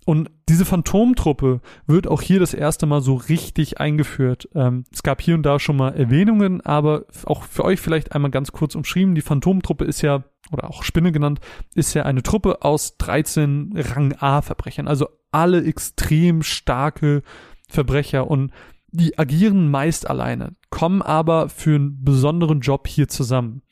[0.04, 4.48] Und diese Phantomtruppe wird auch hier das erste Mal so richtig eingeführt.
[4.54, 8.30] Ähm, es gab hier und da schon mal Erwähnungen, aber auch für euch vielleicht einmal
[8.30, 9.14] ganz kurz umschrieben.
[9.14, 11.40] Die Phantomtruppe ist ja, oder auch Spinne genannt,
[11.74, 14.88] ist ja eine Truppe aus 13 Rang A Verbrechern.
[14.88, 17.22] Also alle extrem starke
[17.68, 18.52] Verbrecher und
[18.90, 23.62] die agieren meist alleine, kommen aber für einen besonderen Job hier zusammen.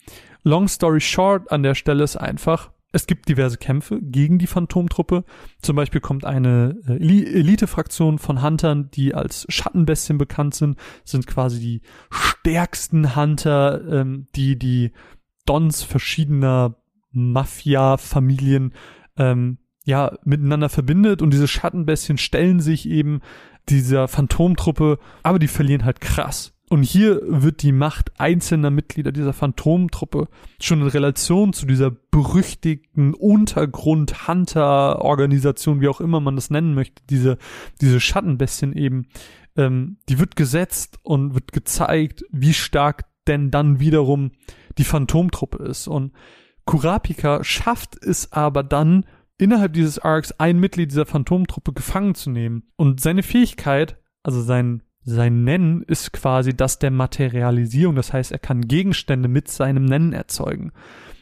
[0.42, 5.24] Long story short an der Stelle ist einfach, es gibt diverse Kämpfe gegen die Phantomtruppe.
[5.62, 11.58] Zum Beispiel kommt eine äh, Elite-Fraktion von Huntern, die als Schattenbestien bekannt sind, sind quasi
[11.58, 14.92] die stärksten Hunter, ähm, die die
[15.46, 16.76] Dons verschiedener
[17.10, 18.72] Mafia-Familien
[19.16, 23.20] ähm, ja miteinander verbindet und diese Schattenbestien stellen sich eben
[23.68, 26.54] dieser Phantomtruppe, aber die verlieren halt krass.
[26.72, 33.12] Und hier wird die Macht einzelner Mitglieder dieser Phantomtruppe schon in Relation zu dieser berüchtigten
[33.12, 37.36] Untergrund-Hunter-Organisation, wie auch immer man das nennen möchte, diese,
[37.82, 39.06] diese Schattenbestien eben,
[39.54, 44.30] ähm, die wird gesetzt und wird gezeigt, wie stark denn dann wiederum
[44.78, 45.88] die Phantomtruppe ist.
[45.88, 46.14] Und
[46.64, 49.04] Kurapika schafft es aber dann,
[49.36, 52.62] innerhalb dieses Arcs ein Mitglied dieser Phantomtruppe gefangen zu nehmen.
[52.76, 57.96] Und seine Fähigkeit, also sein sein Nennen ist quasi das der Materialisierung.
[57.96, 60.72] Das heißt, er kann Gegenstände mit seinem Nennen erzeugen.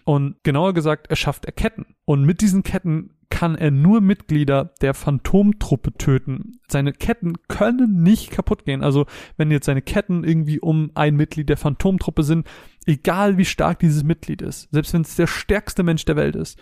[0.04, 1.86] Und genauer gesagt, er schafft er Ketten.
[2.04, 6.60] Und mit diesen Ketten kann er nur Mitglieder der Phantomtruppe töten.
[6.68, 8.82] Seine Ketten können nicht kaputt gehen.
[8.82, 12.46] Also wenn jetzt seine Ketten irgendwie um ein Mitglied der Phantomtruppe sind,
[12.86, 16.58] egal wie stark dieses Mitglied ist, selbst wenn es der stärkste Mensch der Welt ist,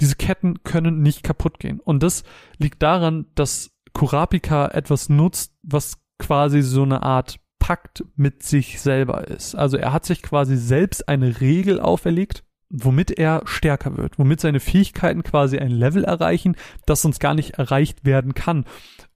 [0.00, 1.80] diese Ketten können nicht kaputt gehen.
[1.80, 2.22] Und das
[2.58, 9.28] liegt daran, dass Kurapika etwas nutzt, was quasi so eine Art Pakt mit sich selber
[9.28, 9.54] ist.
[9.54, 14.60] Also er hat sich quasi selbst eine Regel auferlegt, womit er stärker wird, womit seine
[14.60, 18.64] Fähigkeiten quasi ein Level erreichen, das sonst gar nicht erreicht werden kann.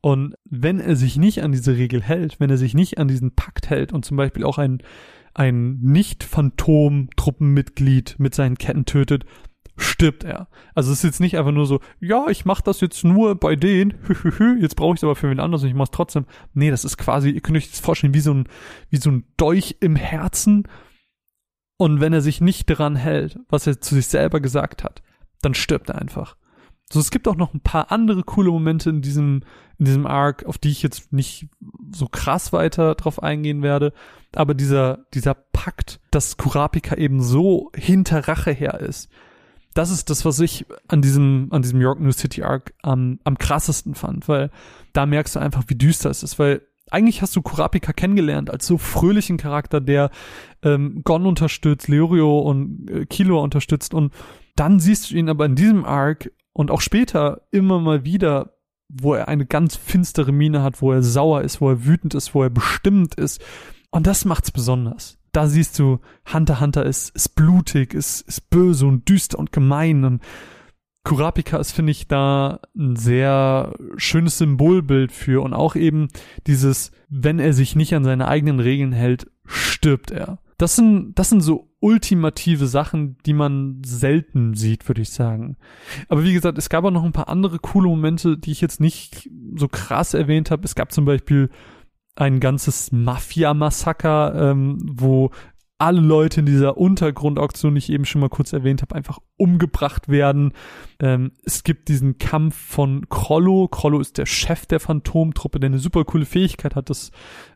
[0.01, 3.35] Und wenn er sich nicht an diese Regel hält, wenn er sich nicht an diesen
[3.35, 4.79] Pakt hält und zum Beispiel auch ein,
[5.35, 9.27] ein Nicht-Phantom-Truppenmitglied mit seinen Ketten tötet,
[9.79, 10.49] stirbt er.
[10.75, 13.57] Also es ist jetzt nicht einfach nur so, ja, ich mach das jetzt nur bei
[13.57, 13.95] denen,
[14.61, 16.27] jetzt brauche ich es aber für wen anders und ich mach's trotzdem.
[16.53, 18.49] Nee, das ist quasi, ihr könnt euch das vorstellen, wie so ein,
[18.91, 20.69] wie so ein Dolch im Herzen.
[21.77, 25.03] Und wenn er sich nicht dran hält, was er zu sich selber gesagt hat,
[25.43, 26.37] dann stirbt er einfach.
[26.91, 29.43] So, es gibt auch noch ein paar andere coole Momente in diesem,
[29.79, 31.49] in diesem Arc, auf die ich jetzt nicht
[31.93, 33.93] so krass weiter drauf eingehen werde.
[34.35, 39.11] Aber dieser, dieser Pakt, dass Kurapika eben so hinter Rache her ist,
[39.75, 43.39] das ist das, was ich an diesem, an diesem York New City Arc am, am
[43.39, 44.51] krassesten fand, weil
[44.93, 48.67] da merkst du einfach, wie düster es ist, weil eigentlich hast du Kurapika kennengelernt als
[48.67, 50.11] so fröhlichen Charakter, der
[50.63, 54.13] ähm, Gon unterstützt, Leorio und äh, Killua unterstützt und
[54.57, 58.55] dann siehst du ihn aber in diesem Arc und auch später immer mal wieder,
[58.89, 62.35] wo er eine ganz finstere Miene hat, wo er sauer ist, wo er wütend ist,
[62.35, 63.41] wo er bestimmt ist.
[63.91, 66.01] Und das macht's besonders da siehst du,
[66.33, 70.23] Hunter Hunter ist, ist blutig, ist, ist böse und düster und gemein und
[71.05, 76.09] Kurapika ist, finde ich, da ein sehr schönes Symbolbild für und auch eben
[76.47, 80.39] dieses, wenn er sich nicht an seine eigenen Regeln hält, stirbt er.
[80.59, 85.57] Das sind, das sind so ultimative Sachen, die man selten sieht, würde ich sagen.
[86.09, 88.81] Aber wie gesagt, es gab auch noch ein paar andere coole Momente, die ich jetzt
[88.81, 90.65] nicht so krass erwähnt habe.
[90.65, 91.49] Es gab zum Beispiel
[92.19, 95.31] ein ganzes Mafia-Massaker, ähm, wo
[95.79, 100.09] alle Leute in dieser Untergrundauktion, die ich eben schon mal kurz erwähnt habe, einfach umgebracht
[100.09, 100.53] werden.
[100.99, 103.69] Ähm, es gibt diesen Kampf von Krollo.
[103.69, 107.13] Krollo ist der Chef der Phantomtruppe, der eine super coole Fähigkeit hat, dass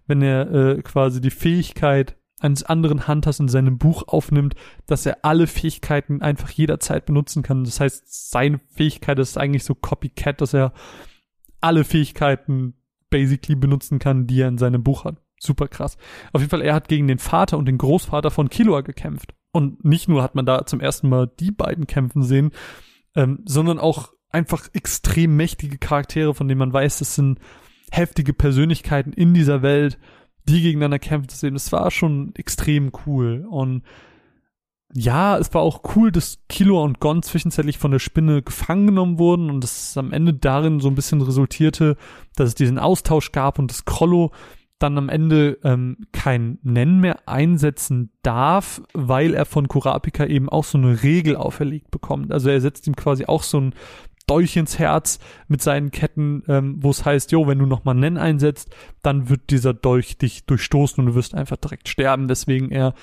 [0.07, 4.55] wenn er äh, quasi die Fähigkeit eines anderen Hunters in seinem Buch aufnimmt,
[4.87, 7.65] dass er alle Fähigkeiten einfach jederzeit benutzen kann.
[7.65, 10.73] Das heißt, seine Fähigkeit ist eigentlich so Copycat, dass er
[11.61, 12.75] alle Fähigkeiten
[13.13, 15.19] basically benutzen kann, die er in seinem Buch hat.
[15.39, 15.97] super krass.
[16.33, 19.35] Auf jeden Fall, er hat gegen den Vater und den Großvater von Killua gekämpft.
[19.53, 22.53] Und nicht nur hat man da zum ersten Mal die beiden kämpfen sehen,
[23.15, 27.39] ähm, sondern auch einfach extrem mächtige Charaktere, von denen man weiß, das sind
[27.91, 29.99] heftige Persönlichkeiten in dieser Welt,
[30.49, 31.55] die gegeneinander kämpfen zu sehen.
[31.55, 33.47] Das war schon extrem cool.
[33.49, 33.83] Und
[34.95, 39.19] ja, es war auch cool, dass Kilo und Gon zwischenzeitlich von der Spinne gefangen genommen
[39.19, 41.97] wurden und es am Ende darin so ein bisschen resultierte,
[42.37, 44.33] dass es diesen Austausch gab und das Krollo
[44.79, 50.65] dann am Ende ähm, kein Nennen mehr einsetzen darf, weil er von Kurapika eben auch
[50.65, 52.33] so eine Regel auferlegt bekommt.
[52.33, 53.75] Also er setzt ihm quasi auch so ein
[54.27, 58.19] Dolch ins Herz mit seinen Ketten, ähm, wo es heißt, jo, wenn du nochmal Nen
[58.19, 62.95] einsetzt, dann wird dieser Dolch dich durchstoßen und du wirst einfach direkt sterben, deswegen er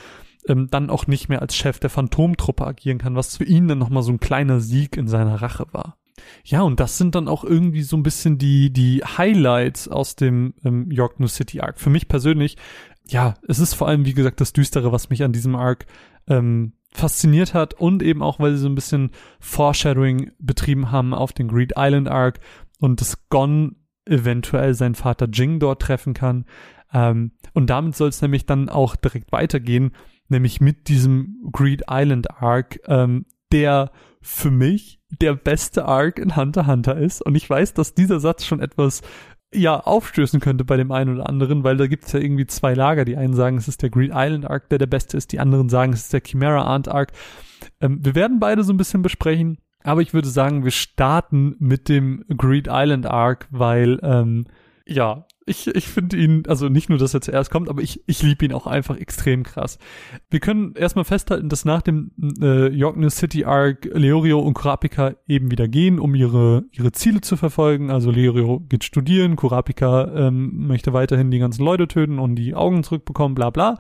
[0.47, 3.80] ähm, dann auch nicht mehr als Chef der Phantomtruppe agieren kann, was für ihn dann
[3.80, 5.97] nochmal so ein kleiner Sieg in seiner Rache war.
[6.43, 10.54] Ja, und das sind dann auch irgendwie so ein bisschen die, die Highlights aus dem
[10.63, 11.80] ähm, York New City Arc.
[11.80, 12.58] Für mich persönlich,
[13.08, 15.86] ja, es ist vor allem, wie gesagt, das Düstere, was mich an diesem Arc
[16.28, 21.34] ähm, fasziniert hat und eben auch, weil sie so ein bisschen Foreshadowing betrieben haben auf
[21.34, 22.39] den Greed Island Arc
[22.80, 23.75] und das Gon
[24.06, 26.45] eventuell seinen Vater Jing dort treffen kann.
[26.91, 29.91] Ähm, und damit soll es nämlich dann auch direkt weitergehen,
[30.30, 36.68] nämlich mit diesem Greed Island Arc, ähm, der für mich der beste Arc in Hunter
[36.68, 37.22] Hunter ist.
[37.22, 39.02] Und ich weiß, dass dieser Satz schon etwas
[39.54, 42.74] ja aufstößen könnte bei dem einen oder anderen, weil da gibt es ja irgendwie zwei
[42.74, 43.06] Lager.
[43.06, 45.32] Die einen sagen, es ist der Greed Island Arc, der der beste ist.
[45.32, 47.12] Die anderen sagen, es ist der Chimera Ant Arc.
[47.82, 49.58] Ähm, wir werden beide so ein bisschen besprechen.
[49.84, 54.46] Aber ich würde sagen, wir starten mit dem Greed Island Arc, weil ähm,
[54.86, 58.21] ja, ich, ich finde ihn, also nicht nur, dass er zuerst kommt, aber ich, ich
[58.21, 59.79] liebe ihn auch einfach extrem krass.
[60.29, 65.51] Wir können erstmal festhalten, dass nach dem äh, Yorkness City Arc Leorio und Kurapika eben
[65.51, 67.89] wieder gehen, um ihre, ihre Ziele zu verfolgen.
[67.89, 72.83] Also Leorio geht studieren, Kurapika ähm, möchte weiterhin die ganzen Leute töten und die Augen
[72.83, 73.79] zurückbekommen, bla bla.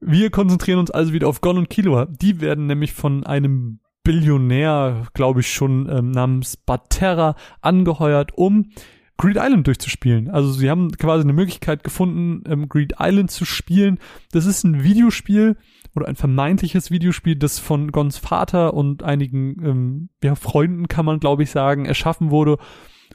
[0.00, 2.06] Wir konzentrieren uns also wieder auf Gon und Killua.
[2.06, 8.70] Die werden nämlich von einem Billionär, glaube ich schon, ähm, namens Baterra angeheuert, um
[9.18, 10.30] Greed Island durchzuspielen.
[10.30, 13.98] Also sie haben quasi eine Möglichkeit gefunden, ähm, Greed Island zu spielen.
[14.32, 15.56] Das ist ein Videospiel
[15.94, 21.20] oder ein vermeintliches Videospiel, das von Gons Vater und einigen ähm, ja, Freunden, kann man
[21.20, 22.58] glaube ich sagen, erschaffen wurde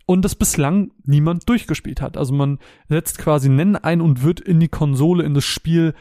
[0.05, 2.17] und das bislang niemand durchgespielt hat.
[2.17, 5.93] Also man setzt quasi Nennen ein und wird in die Konsole, in das Spiel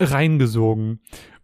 [0.00, 1.00] reingesogen.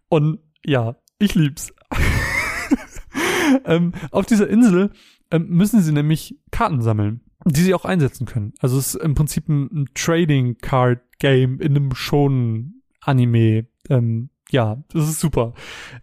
[0.09, 1.73] Und ja, ich lieb's.
[3.65, 4.91] ähm, auf dieser Insel
[5.31, 8.53] ähm, müssen sie nämlich Karten sammeln die sie auch einsetzen können.
[8.59, 13.67] Also es ist im Prinzip ein, ein Trading Card Game in einem schon Anime.
[13.89, 15.53] Ähm, ja, das ist super.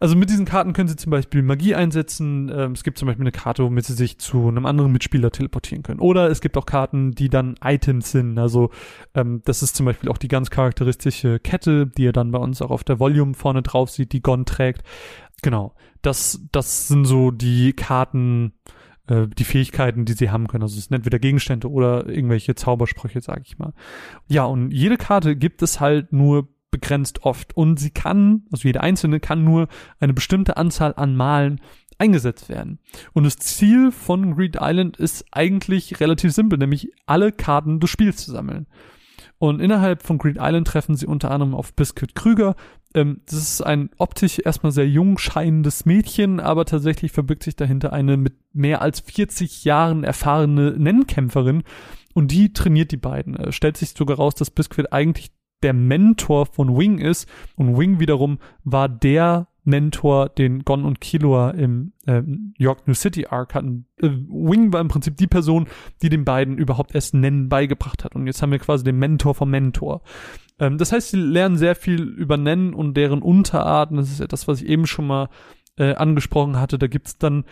[0.01, 2.51] Also mit diesen Karten können sie zum Beispiel Magie einsetzen.
[2.53, 5.83] Ähm, es gibt zum Beispiel eine Karte, womit sie sich zu einem anderen Mitspieler teleportieren
[5.83, 6.01] können.
[6.01, 8.39] Oder es gibt auch Karten, die dann Items sind.
[8.39, 8.71] Also
[9.15, 12.63] ähm, das ist zum Beispiel auch die ganz charakteristische Kette, die ihr dann bei uns
[12.63, 14.83] auch auf der Volume vorne drauf sieht, die Gon trägt.
[15.43, 15.75] Genau.
[16.01, 18.55] Das, das sind so die Karten,
[19.09, 20.63] äh, die Fähigkeiten, die sie haben können.
[20.63, 23.73] Also es sind entweder Gegenstände oder irgendwelche Zaubersprüche, sag ich mal.
[24.29, 27.57] Ja, und jede Karte gibt es halt nur begrenzt oft.
[27.57, 29.69] Und sie kann, also jede einzelne kann nur
[30.01, 31.61] eine bestimmte Anzahl an Malen
[31.99, 32.79] eingesetzt werden.
[33.13, 38.25] Und das Ziel von Greed Island ist eigentlich relativ simpel, nämlich alle Karten des Spiels
[38.25, 38.67] zu sammeln.
[39.39, 42.57] Und innerhalb von Greed Island treffen sie unter anderem auf Biscuit Krüger.
[42.95, 47.93] Ähm, das ist ein optisch erstmal sehr jung scheinendes Mädchen, aber tatsächlich verbirgt sich dahinter
[47.93, 51.63] eine mit mehr als 40 Jahren erfahrene Nennkämpferin.
[52.15, 53.37] Und die trainiert die beiden.
[53.37, 55.31] Es stellt sich sogar raus, dass Biscuit eigentlich
[55.63, 57.29] der Mentor von Wing ist.
[57.55, 62.23] Und Wing wiederum war der Mentor, den Gon und Killua im äh,
[62.57, 63.87] York New City Arc hatten.
[64.03, 65.69] Äh, Wing war im Prinzip die Person,
[66.03, 68.17] die den beiden überhaupt erst Nennen beigebracht hat.
[68.17, 70.03] Und jetzt haben wir quasi den Mentor vom Mentor.
[70.59, 73.97] Ähm, das heißt, sie lernen sehr viel über Nennen und deren Unterarten.
[73.97, 75.29] Das ist ja das, was ich eben schon mal
[75.77, 76.79] äh, angesprochen hatte.
[76.79, 77.45] Da gibt's dann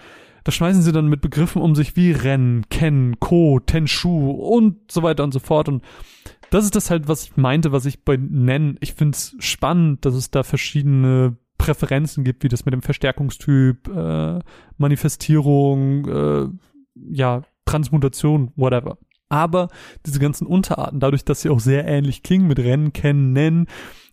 [0.46, 5.02] da schmeißen sie dann mit Begriffen um sich wie Ren, Ken, Ko, Tenshu und so
[5.02, 5.68] weiter und so fort.
[5.68, 5.82] Und
[6.50, 8.76] das ist das halt, was ich meinte, was ich bei Nen.
[8.78, 14.38] Ich find's spannend, dass es da verschiedene Präferenzen gibt, wie das mit dem Verstärkungstyp, äh,
[14.78, 16.48] Manifestierung, äh,
[17.10, 18.98] ja, Transmutation, whatever.
[19.28, 19.68] Aber
[20.06, 23.66] diese ganzen Unterarten, dadurch, dass sie auch sehr ähnlich klingen mit Rennen, Kennen, Nennen,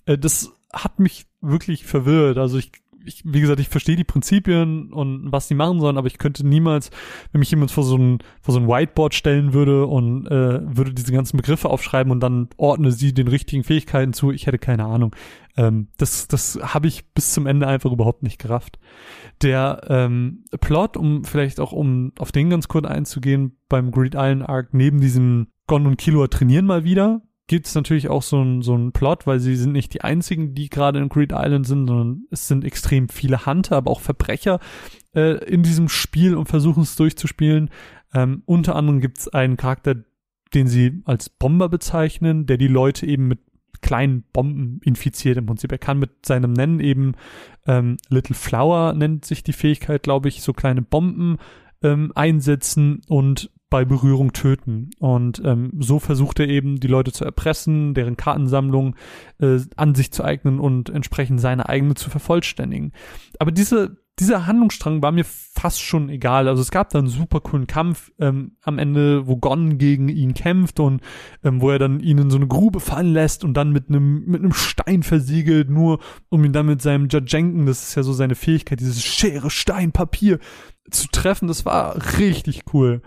[0.08, 2.40] äh, das hat mich wirklich verwirrt.
[2.40, 2.72] Also ich
[3.06, 6.46] ich, wie gesagt, ich verstehe die Prinzipien und was die machen sollen, aber ich könnte
[6.48, 6.90] niemals,
[7.32, 10.94] wenn mich jemand vor so ein, vor so ein Whiteboard stellen würde und äh, würde
[10.94, 14.86] diese ganzen Begriffe aufschreiben und dann ordne sie den richtigen Fähigkeiten zu, ich hätte keine
[14.86, 15.16] Ahnung.
[15.56, 18.80] Ähm, das das habe ich bis zum Ende einfach überhaupt nicht gerafft.
[19.42, 24.48] Der ähm, Plot, um vielleicht auch um auf den ganz kurz einzugehen, beim Greed Island
[24.48, 28.62] Arc, neben diesem Gon und Killua trainieren mal wieder, gibt es natürlich auch so einen
[28.62, 32.24] so Plot, weil sie sind nicht die einzigen, die gerade in Greed Island sind, sondern
[32.32, 34.60] es sind extrem viele Hunter, aber auch Verbrecher
[35.14, 37.70] äh, in diesem Spiel und versuchen es durchzuspielen.
[38.14, 39.96] Ähm, unter anderem gibt es einen Charakter,
[40.54, 43.40] den sie als Bomber bezeichnen, der die Leute eben mit
[43.82, 45.72] kleinen Bomben infiziert im Prinzip.
[45.72, 47.14] Er kann mit seinem Nennen eben
[47.68, 51.38] ähm, Little Flower nennt sich die Fähigkeit, glaube ich, so kleine Bomben
[51.82, 54.92] ähm, einsetzen und bei Berührung töten.
[55.00, 58.96] Und ähm, so versucht er eben, die Leute zu erpressen, deren Kartensammlung
[59.40, 62.92] äh, an sich zu eignen und entsprechend seine eigene zu vervollständigen.
[63.40, 66.48] Aber diese dieser Handlungsstrang war mir fast schon egal.
[66.48, 70.36] Also es gab da einen super coolen Kampf ähm, am Ende, wo Gon gegen ihn
[70.36, 71.02] kämpft und
[71.44, 74.24] ähm, wo er dann ihn in so eine Grube fallen lässt und dann mit einem
[74.28, 75.98] mit einem Stein versiegelt, nur
[76.30, 79.92] um ihn dann mit seinem Jajenken, das ist ja so seine Fähigkeit, dieses Schere, Stein,
[79.92, 80.38] Papier
[80.92, 81.48] zu treffen.
[81.48, 83.02] Das war richtig cool.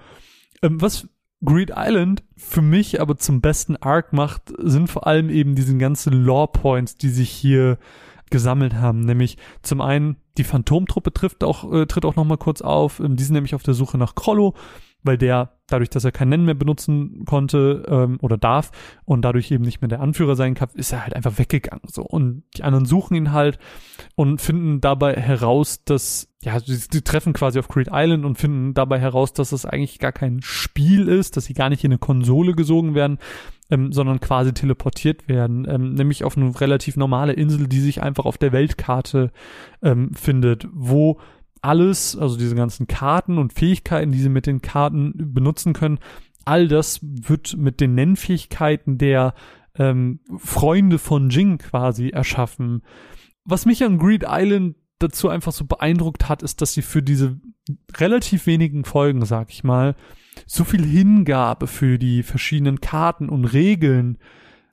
[0.63, 1.09] Ähm, was
[1.45, 6.13] Greed Island für mich aber zum besten Arc macht, sind vor allem eben diese ganzen
[6.13, 7.79] Lore Points, die sich hier
[8.31, 9.01] gesammelt haben.
[9.01, 13.01] Nämlich zum einen die Phantomtruppe trifft auch, äh, tritt auch nochmal kurz auf.
[13.01, 14.55] Ähm, die sind nämlich auf der Suche nach Krollo,
[15.03, 18.73] weil der, dadurch, dass er kein Nennen mehr benutzen konnte ähm, oder darf
[19.05, 21.89] und dadurch eben nicht mehr der Anführer sein kann, ist er halt einfach weggegangen.
[21.89, 22.03] So.
[22.03, 23.59] Und die anderen suchen ihn halt
[24.17, 28.99] und finden dabei heraus, dass, ja, sie, treffen quasi auf Creed Island und finden dabei
[28.99, 32.55] heraus, dass es eigentlich gar kein Spiel ist, dass sie gar nicht in eine Konsole
[32.55, 33.19] gesogen werden,
[33.71, 38.25] ähm, sondern quasi teleportiert werden, ähm, nämlich auf eine relativ normale Insel, die sich einfach
[38.25, 39.33] auf der Weltkarte
[39.83, 41.21] ähm, findet, wo
[41.61, 45.99] alles, also diese ganzen Karten und Fähigkeiten, die sie mit den Karten benutzen können,
[46.47, 49.35] all das wird mit den Nennfähigkeiten der
[49.79, 52.83] ähm, Freunde von Jing quasi erschaffen.
[53.47, 57.39] Was mich an Greed Island dazu einfach so beeindruckt hat, ist, dass sie für diese
[57.97, 59.95] relativ wenigen Folgen, sag ich mal,
[60.47, 64.19] so viel Hingabe für die verschiedenen Karten und Regeln,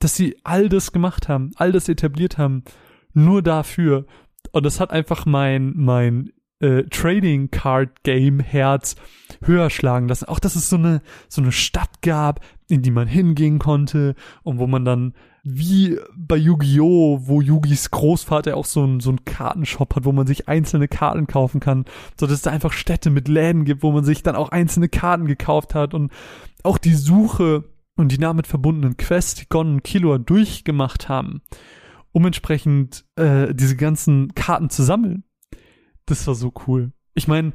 [0.00, 2.64] dass sie all das gemacht haben, all das etabliert haben,
[3.12, 4.06] nur dafür.
[4.52, 8.96] Und das hat einfach mein, mein äh, Trading Card Game Herz
[9.42, 10.26] höher schlagen lassen.
[10.26, 14.58] Auch, dass es so eine, so eine Stadt gab, in die man hingehen konnte und
[14.58, 15.14] wo man dann
[15.44, 20.26] wie bei Yu-Gi-Oh!, wo Yugis Großvater auch so einen so einen Kartenshop hat, wo man
[20.26, 21.84] sich einzelne Karten kaufen kann,
[22.18, 24.88] so dass es da einfach Städte mit Läden gibt, wo man sich dann auch einzelne
[24.88, 26.10] Karten gekauft hat und
[26.62, 27.64] auch die Suche
[27.94, 31.42] und die damit verbundenen Quests, die Gon und Killua durchgemacht haben,
[32.12, 35.24] um entsprechend äh, diese ganzen Karten zu sammeln.
[36.06, 36.92] Das war so cool.
[37.12, 37.52] Ich meine,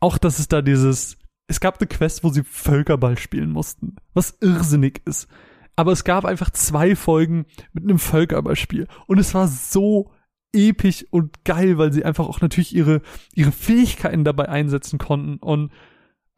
[0.00, 1.18] auch, dass es da dieses,
[1.48, 5.28] es gab eine Quest, wo sie Völkerball spielen mussten, was irrsinnig ist
[5.76, 10.10] aber es gab einfach zwei Folgen mit einem Völkerballspiel und es war so
[10.52, 13.02] episch und geil, weil sie einfach auch natürlich ihre
[13.34, 15.70] ihre Fähigkeiten dabei einsetzen konnten und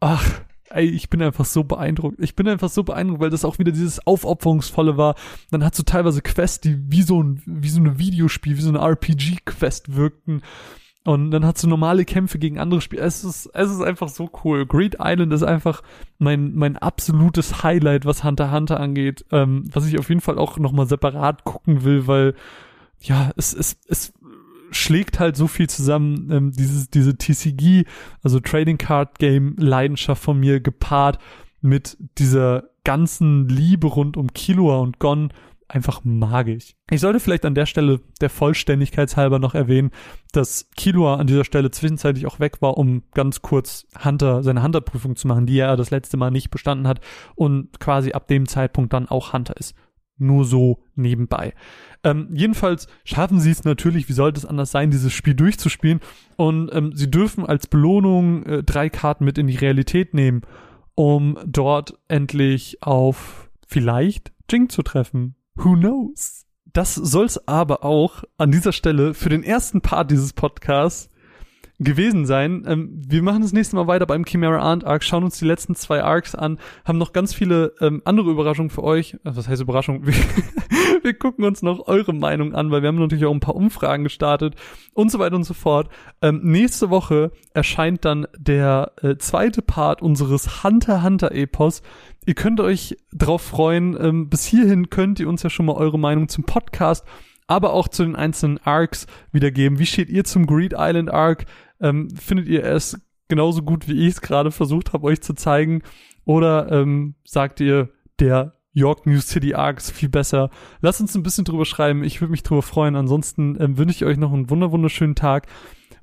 [0.01, 2.19] ach, ey, ich bin einfach so beeindruckt.
[2.19, 5.15] Ich bin einfach so beeindruckt, weil das auch wieder dieses aufopferungsvolle war.
[5.51, 8.69] Dann hat so teilweise Quests, die wie so ein wie so eine Videospiel, wie so
[8.69, 10.41] eine RPG Quest wirkten
[11.05, 13.03] und dann hast du normale Kämpfe gegen andere Spieler.
[13.03, 14.65] Es ist, es ist einfach so cool.
[14.65, 15.81] Great Island ist einfach
[16.17, 19.25] mein, mein absolutes Highlight, was Hunter Hunter angeht.
[19.31, 22.35] Ähm, was ich auf jeden Fall auch nochmal separat gucken will, weil,
[22.99, 24.13] ja, es, es, es
[24.71, 26.29] schlägt halt so viel zusammen.
[26.31, 27.85] Ähm, dieses, diese TCG,
[28.21, 31.17] also Trading Card Game Leidenschaft von mir gepaart
[31.61, 35.31] mit dieser ganzen Liebe rund um Killua und Gon
[35.69, 36.75] einfach magisch.
[36.89, 39.91] Ich sollte vielleicht an der Stelle der Vollständigkeit halber noch erwähnen,
[40.31, 45.15] dass Killua an dieser Stelle zwischenzeitlich auch weg war, um ganz kurz Hunter, seine Hunter-Prüfung
[45.15, 47.01] zu machen, die er das letzte Mal nicht bestanden hat
[47.35, 49.75] und quasi ab dem Zeitpunkt dann auch Hunter ist.
[50.17, 51.53] Nur so nebenbei.
[52.03, 56.01] Ähm, jedenfalls schaffen sie es natürlich, wie sollte es anders sein, dieses Spiel durchzuspielen.
[56.35, 60.41] Und ähm, sie dürfen als Belohnung äh, drei Karten mit in die Realität nehmen,
[60.95, 65.35] um dort endlich auf vielleicht Jing zu treffen.
[65.61, 66.45] Who knows?
[66.71, 71.09] Das soll's aber auch an dieser Stelle für den ersten Part dieses Podcasts
[71.79, 72.63] gewesen sein.
[72.65, 75.75] Ähm, wir machen das nächste Mal weiter beim Chimera Ant Arc, schauen uns die letzten
[75.75, 79.15] zwei Arcs an, haben noch ganz viele ähm, andere Überraschungen für euch.
[79.15, 80.05] Äh, was heißt Überraschung?
[80.99, 83.55] Wir, wir, gucken uns noch eure Meinung an, weil wir haben natürlich auch ein paar
[83.55, 84.55] Umfragen gestartet
[84.93, 85.89] und so weiter und so fort.
[86.21, 91.81] Ähm, nächste Woche erscheint dann der äh, zweite Part unseres Hunter Hunter Epos
[92.29, 93.97] Ihr könnt euch drauf freuen.
[93.99, 97.03] Ähm, bis hierhin könnt ihr uns ja schon mal eure Meinung zum Podcast,
[97.47, 99.79] aber auch zu den einzelnen Arcs wiedergeben.
[99.79, 101.45] Wie steht ihr zum Greed Island Arc?
[101.81, 105.81] Ähm, findet ihr es genauso gut, wie ich es gerade versucht habe, euch zu zeigen?
[106.23, 110.51] Oder ähm, sagt ihr, der York New City Arc ist viel besser?
[110.81, 112.03] Lasst uns ein bisschen drüber schreiben.
[112.03, 112.95] Ich würde mich drüber freuen.
[112.95, 115.47] Ansonsten ähm, wünsche ich euch noch einen wunder wunderschönen Tag.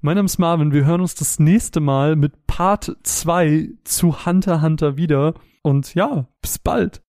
[0.07, 0.73] Mein Name ist Marvin.
[0.73, 5.35] Wir hören uns das nächste Mal mit Part 2 zu Hunter Hunter wieder.
[5.63, 7.03] Und ja, bis bald.